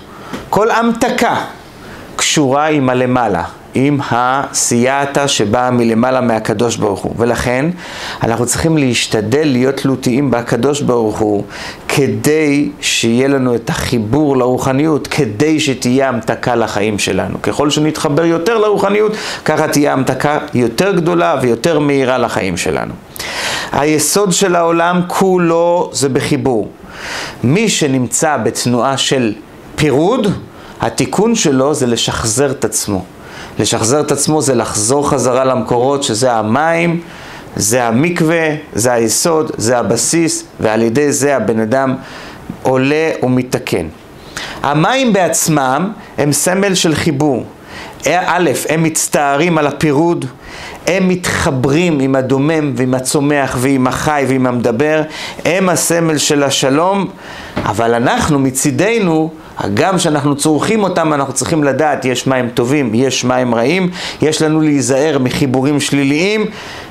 [0.49, 1.35] כל המתקה
[2.15, 3.43] קשורה עם הלמעלה,
[3.75, 7.13] עם הסייעתא שבאה מלמעלה מהקדוש ברוך הוא.
[7.17, 7.65] ולכן
[8.23, 11.43] אנחנו צריכים להשתדל להיות תלותיים בקדוש ברוך הוא
[11.87, 17.41] כדי שיהיה לנו את החיבור לרוחניות, כדי שתהיה המתקה לחיים שלנו.
[17.41, 19.11] ככל שנתחבר יותר לרוחניות,
[19.45, 22.93] ככה תהיה המתקה יותר גדולה ויותר מהירה לחיים שלנו.
[23.71, 26.69] היסוד של העולם כולו זה בחיבור.
[27.43, 29.33] מי שנמצא בתנועה של
[29.75, 30.27] פירוד,
[30.81, 33.05] התיקון שלו זה לשחזר את עצמו.
[33.59, 37.01] לשחזר את עצמו זה לחזור חזרה למקורות, שזה המים,
[37.55, 41.95] זה המקווה, זה היסוד, זה הבסיס, ועל ידי זה הבן אדם
[42.63, 43.87] עולה ומתקן.
[44.63, 47.45] המים בעצמם הם סמל של חיבור.
[48.07, 50.25] א', הם מצטערים על הפירוד,
[50.87, 55.01] הם מתחברים עם הדומם ועם הצומח ועם החי ועם המדבר,
[55.45, 57.07] הם הסמל של השלום,
[57.57, 59.31] אבל אנחנו מצידנו,
[59.73, 63.89] גם כשאנחנו צורכים אותם, אנחנו צריכים לדעת, יש מים טובים, יש מים רעים,
[64.21, 66.45] יש לנו להיזהר מחיבורים שליליים,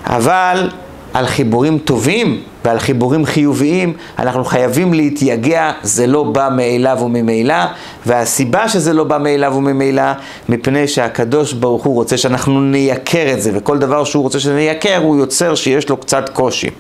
[0.07, 0.71] אבל
[1.15, 7.55] על חיבורים טובים ועל חיבורים חיוביים אנחנו חייבים להתייגע, זה לא בא מאליו וממילא,
[8.07, 10.03] והסיבה שזה לא בא מאליו וממילא,
[10.49, 15.17] מפני שהקדוש ברוך הוא רוצה שאנחנו נייקר את זה, וכל דבר שהוא רוצה שנייקר הוא
[15.17, 16.71] יוצר שיש לו קצת קושי.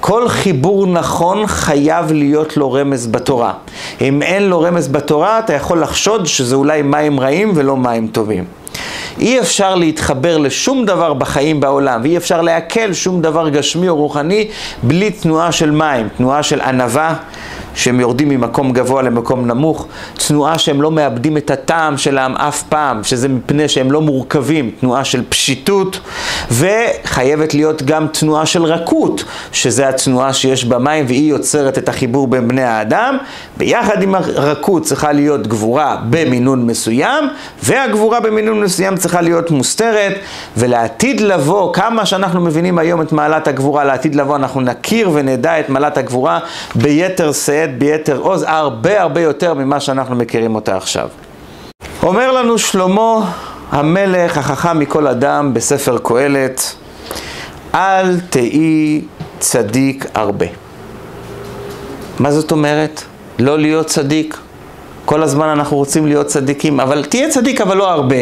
[0.00, 3.52] כל חיבור נכון חייב להיות לו רמז בתורה.
[4.00, 8.44] אם אין לו רמז בתורה, אתה יכול לחשוד שזה אולי מים רעים ולא מים טובים.
[9.20, 14.48] אי אפשר להתחבר לשום דבר בחיים בעולם, ואי אפשר לעכל שום דבר גשמי או רוחני
[14.82, 17.14] בלי תנועה של מים, תנועה של ענווה,
[17.76, 19.86] שהם יורדים ממקום גבוה למקום נמוך,
[20.26, 25.04] תנועה שהם לא מאבדים את הטעם שלהם אף פעם, שזה מפני שהם לא מורכבים, תנועה
[25.04, 26.00] של פשיטות,
[26.50, 32.48] וחייבת להיות גם תנועה של רכות, שזה התנועה שיש במים והיא יוצרת את החיבור בין
[32.48, 33.16] בני האדם,
[33.56, 37.24] ביחד עם הרכות צריכה להיות גבורה במינון מסוים,
[37.62, 40.14] והגבורה במינון מסוים צריכה להיות מוסתרת,
[40.56, 45.68] ולעתיד לבוא, כמה שאנחנו מבינים היום את מעלת הגבורה, לעתיד לבוא אנחנו נכיר ונדע את
[45.68, 46.38] מעלת הגבורה
[46.74, 51.08] ביתר שאת, ביתר עוז, הרבה הרבה יותר ממה שאנחנו מכירים אותה עכשיו.
[52.02, 53.32] אומר לנו שלמה
[53.70, 56.74] המלך החכם מכל אדם בספר קהלת,
[57.74, 59.04] אל תהי
[59.38, 60.46] צדיק הרבה.
[62.18, 63.02] מה זאת אומרת?
[63.38, 64.38] לא להיות צדיק?
[65.06, 68.16] כל הזמן אנחנו רוצים להיות צדיקים, אבל תהיה צדיק אבל לא הרבה.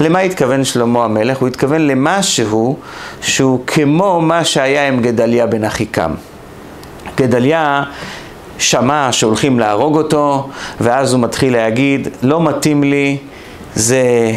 [0.00, 1.38] למה התכוון שלמה המלך?
[1.38, 2.78] הוא התכוון למשהו
[3.20, 6.14] שהוא כמו מה שהיה עם גדליה בן אחיקם.
[7.16, 7.82] גדליה
[8.58, 10.48] שמע שהולכים להרוג אותו,
[10.80, 13.16] ואז הוא מתחיל להגיד, לא מתאים לי,
[13.74, 14.32] זה,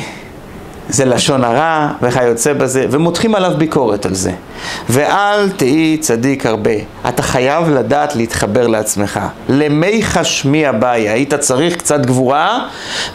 [0.89, 4.31] זה לשון הרע וכיוצא בזה, ומותחים עליו ביקורת על זה.
[4.89, 6.71] ואל תהי צדיק הרבה.
[7.09, 9.19] אתה חייב לדעת להתחבר לעצמך.
[9.49, 11.13] למי חשמי הבעיה.
[11.13, 12.67] היית צריך קצת גבורה,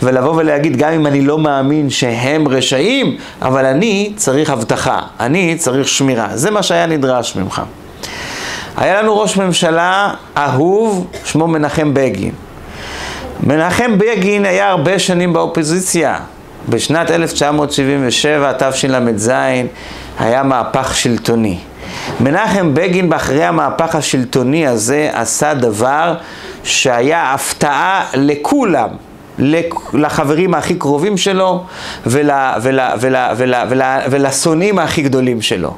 [0.03, 5.89] ולבוא ולהגיד, גם אם אני לא מאמין שהם רשעים, אבל אני צריך הבטחה, אני צריך
[5.89, 6.29] שמירה.
[6.35, 7.63] זה מה שהיה נדרש ממך.
[8.77, 12.33] היה לנו ראש ממשלה אהוב, שמו מנחם בגין.
[13.43, 16.19] מנחם בגין היה הרבה שנים באופוזיציה.
[16.69, 19.33] בשנת 1977, תשל"ז,
[20.19, 21.59] היה מהפך שלטוני.
[22.21, 26.15] מנחם בגין, אחרי המהפך השלטוני הזה, עשה דבר
[26.65, 28.89] שהיה הפתעה לכולם.
[29.93, 31.65] לחברים הכי קרובים שלו
[34.11, 35.77] ולשונאים הכי גדולים שלו.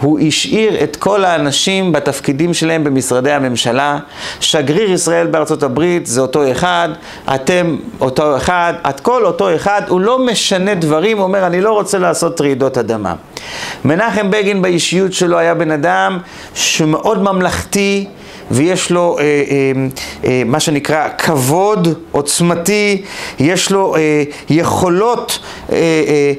[0.00, 3.98] הוא השאיר את כל האנשים בתפקידים שלהם במשרדי הממשלה.
[4.40, 6.88] שגריר ישראל בארצות הברית זה אותו אחד,
[7.34, 11.72] אתם אותו אחד, את כל אותו אחד, הוא לא משנה דברים, הוא אומר אני לא
[11.72, 13.14] רוצה לעשות רעידות אדמה.
[13.84, 16.18] מנחם בגין באישיות שלו היה בן אדם
[16.54, 18.06] שמאוד ממלכתי,
[18.50, 19.72] ויש לו אה, אה,
[20.24, 23.02] אה, מה שנקרא כבוד עוצמתי,
[23.38, 25.38] יש לו אה, יכולות
[25.72, 26.32] אה, אה,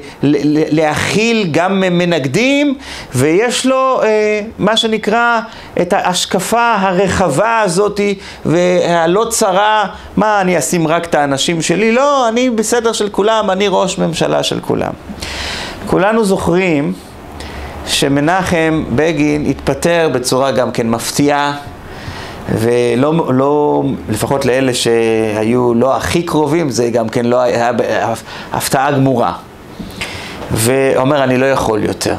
[0.70, 2.74] להכיל גם מנגדים,
[3.14, 5.40] ויש לו אה, מה שנקרא
[5.80, 8.00] את ההשקפה הרחבה הזאת
[8.46, 9.86] והלא צרה,
[10.16, 11.92] מה אני אשים רק את האנשים שלי?
[11.92, 14.92] לא, אני בסדר של כולם, אני ראש ממשלה של כולם.
[15.86, 16.92] כולנו זוכרים
[17.86, 21.56] שמנחם בגין התפטר בצורה גם כן מפתיעה
[22.48, 27.70] ולא, לא, לפחות לאלה שהיו לא הכי קרובים, זה גם כן לא היה
[28.52, 29.32] הפתעה גמורה.
[30.52, 32.14] ואומר, אני לא יכול יותר.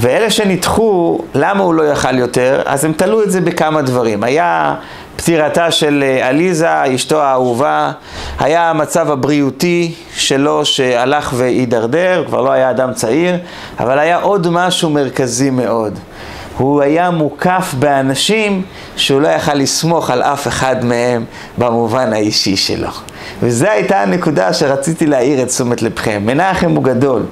[0.00, 2.62] ואלה שנדחו, למה הוא לא יכל יותר?
[2.64, 4.24] אז הם תלו את זה בכמה דברים.
[4.24, 4.74] היה
[5.16, 7.92] פטירתה של אה, עליזה, אשתו האהובה,
[8.38, 13.36] היה המצב הבריאותי שלו שהלך והידרדר, כבר לא היה אדם צעיר,
[13.80, 15.98] אבל היה עוד משהו מרכזי מאוד.
[16.60, 18.62] הוא היה מוקף באנשים
[18.96, 21.24] שהוא לא יכל לסמוך על אף אחד מהם
[21.58, 22.88] במובן האישי שלו.
[23.42, 26.22] וזו הייתה הנקודה שרציתי להעיר את תשומת לבכם.
[26.26, 27.22] מנחם הוא גדול,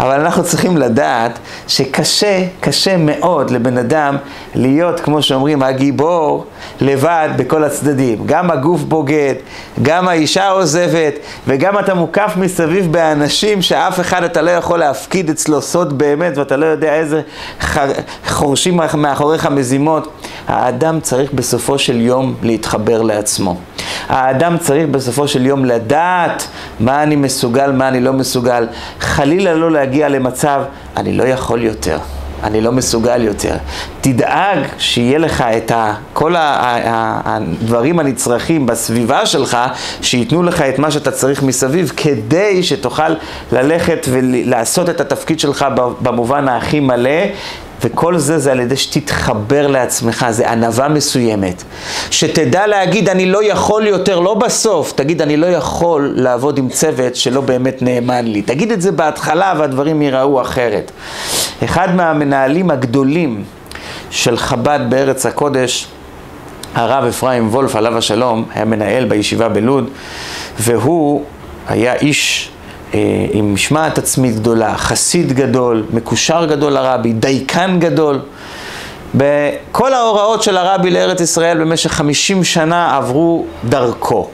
[0.00, 1.38] אבל אנחנו צריכים לדעת
[1.68, 4.16] שקשה, קשה מאוד לבן אדם
[4.54, 6.46] להיות, כמו שאומרים, הגיבור
[6.80, 8.26] לבד בכל הצדדים.
[8.26, 9.34] גם הגוף בוגד,
[9.82, 11.14] גם האישה עוזבת,
[11.46, 16.56] וגם אתה מוקף מסביב באנשים שאף אחד אתה לא יכול להפקיד אצלו סוד באמת, ואתה
[16.56, 17.20] לא יודע איזה
[18.28, 20.12] חורשים מאחוריך מזימות.
[20.48, 23.56] האדם צריך בסופו של יום להתחבר לעצמו.
[24.08, 26.46] האדם צריך בסופו של יום לדעת
[26.80, 28.66] מה אני מסוגל, מה אני לא מסוגל.
[29.00, 30.62] חלילה לא להגיע למצב,
[30.96, 31.98] אני לא יכול יותר.
[32.42, 33.56] אני לא מסוגל יותר.
[34.00, 39.58] תדאג שיהיה לך את ה, כל הדברים הנצרכים בסביבה שלך,
[40.02, 43.14] שייתנו לך את מה שאתה צריך מסביב, כדי שתוכל
[43.52, 45.66] ללכת ולעשות את התפקיד שלך
[46.00, 47.20] במובן הכי מלא,
[47.82, 51.62] וכל זה זה על ידי שתתחבר לעצמך, זה ענווה מסוימת.
[52.10, 57.16] שתדע להגיד, אני לא יכול יותר, לא בסוף, תגיד, אני לא יכול לעבוד עם צוות
[57.16, 58.42] שלא באמת נאמן לי.
[58.42, 60.90] תגיד את זה בהתחלה והדברים ייראו אחרת.
[61.64, 63.44] אחד מהמנהלים הגדולים
[64.10, 65.86] של חב"ד בארץ הקודש,
[66.74, 69.90] הרב אפרים וולף, עליו השלום, היה מנהל בישיבה בלוד,
[70.60, 71.24] והוא
[71.68, 72.50] היה איש
[73.32, 78.20] עם משמעת עצמית גדולה, חסיד גדול, מקושר גדול לרבי, דייקן גדול.
[79.14, 84.28] בכל ההוראות של הרבי לארץ ישראל במשך 50 שנה עברו דרכו.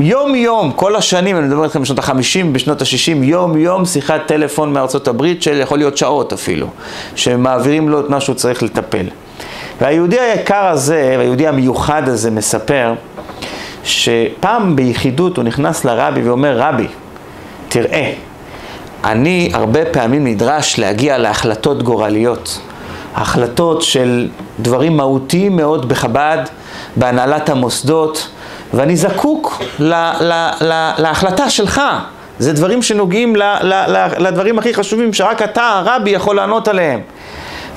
[0.00, 4.72] יום יום, כל השנים, אני מדבר איתכם בשנות ה-50, בשנות ה-60, יום יום שיחת טלפון
[4.72, 6.66] מארצות הברית של יכול להיות שעות אפילו,
[7.14, 9.06] שמעבירים לו את מה שהוא צריך לטפל.
[9.80, 12.94] והיהודי היקר הזה, היהודי המיוחד הזה, מספר
[13.84, 16.86] שפעם ביחידות הוא נכנס לרבי ואומר, רבי,
[17.68, 18.12] תראה,
[19.04, 22.60] אני הרבה פעמים נדרש להגיע להחלטות גורליות,
[23.14, 24.28] החלטות של
[24.60, 26.38] דברים מהותיים מאוד בחב"ד,
[26.96, 28.28] בהנהלת המוסדות,
[28.74, 31.80] ואני זקוק ל, ל, ל, להחלטה שלך.
[32.38, 37.00] זה דברים שנוגעים ל, ל, ל, לדברים הכי חשובים שרק אתה, הרבי, יכול לענות עליהם.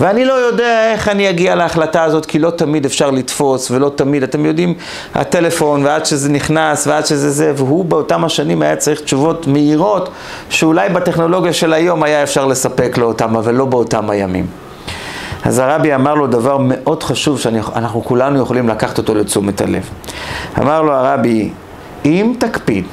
[0.01, 4.23] ואני לא יודע איך אני אגיע להחלטה הזאת, כי לא תמיד אפשר לתפוס, ולא תמיד,
[4.23, 4.73] אתם יודעים,
[5.15, 10.09] הטלפון, ועד שזה נכנס, ועד שזה זה, והוא באותם השנים היה צריך תשובות מהירות,
[10.49, 14.45] שאולי בטכנולוגיה של היום היה אפשר לספק לו אותם, אבל לא באותם הימים.
[15.43, 19.89] אז הרבי אמר לו דבר מאוד חשוב שאנחנו כולנו יכולים לקחת אותו לתשומת הלב.
[20.57, 21.49] אמר לו הרבי,
[22.05, 22.85] אם תקפיד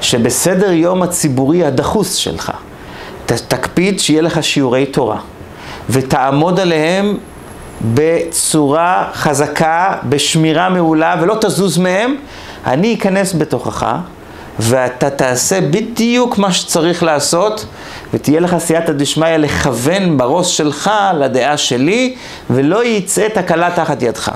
[0.00, 2.52] שבסדר יום הציבורי הדחוס שלך,
[3.26, 5.18] תקפיד שיהיה לך שיעורי תורה,
[5.90, 7.16] ותעמוד עליהם
[7.94, 12.16] בצורה חזקה, בשמירה מעולה, ולא תזוז מהם,
[12.66, 13.86] אני אכנס בתוכך,
[14.58, 17.66] ואתה תעשה בדיוק מה שצריך לעשות,
[18.14, 22.14] ותהיה לך סייעתא דשמיא לכוון בראש שלך לדעה שלי,
[22.50, 24.30] ולא יצא תקלה תחת ידך.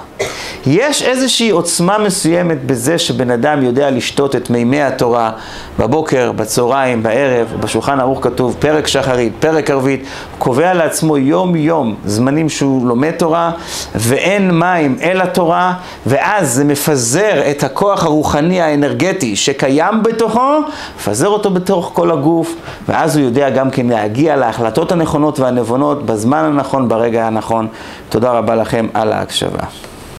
[0.66, 5.30] יש איזושהי עוצמה מסוימת בזה שבן אדם יודע לשתות את מימי התורה
[5.78, 10.04] בבוקר, בצהריים, בערב, בשולחן ערוך כתוב פרק שחרית, פרק ערבית,
[10.38, 13.50] קובע לעצמו יום יום זמנים שהוא לומד תורה,
[13.94, 15.74] ואין מים אלא תורה,
[16.06, 20.58] ואז זה מפזר את הכוח הרוחני האנרגטי שקיים בתוכו,
[20.96, 22.54] מפזר אותו בתוך כל הגוף,
[22.88, 27.68] ואז הוא יודע גם כן להגיע להחלטות הנכונות והנבונות בזמן הנכון, ברגע הנכון.
[28.08, 29.64] תודה רבה לכם על ההקשבה.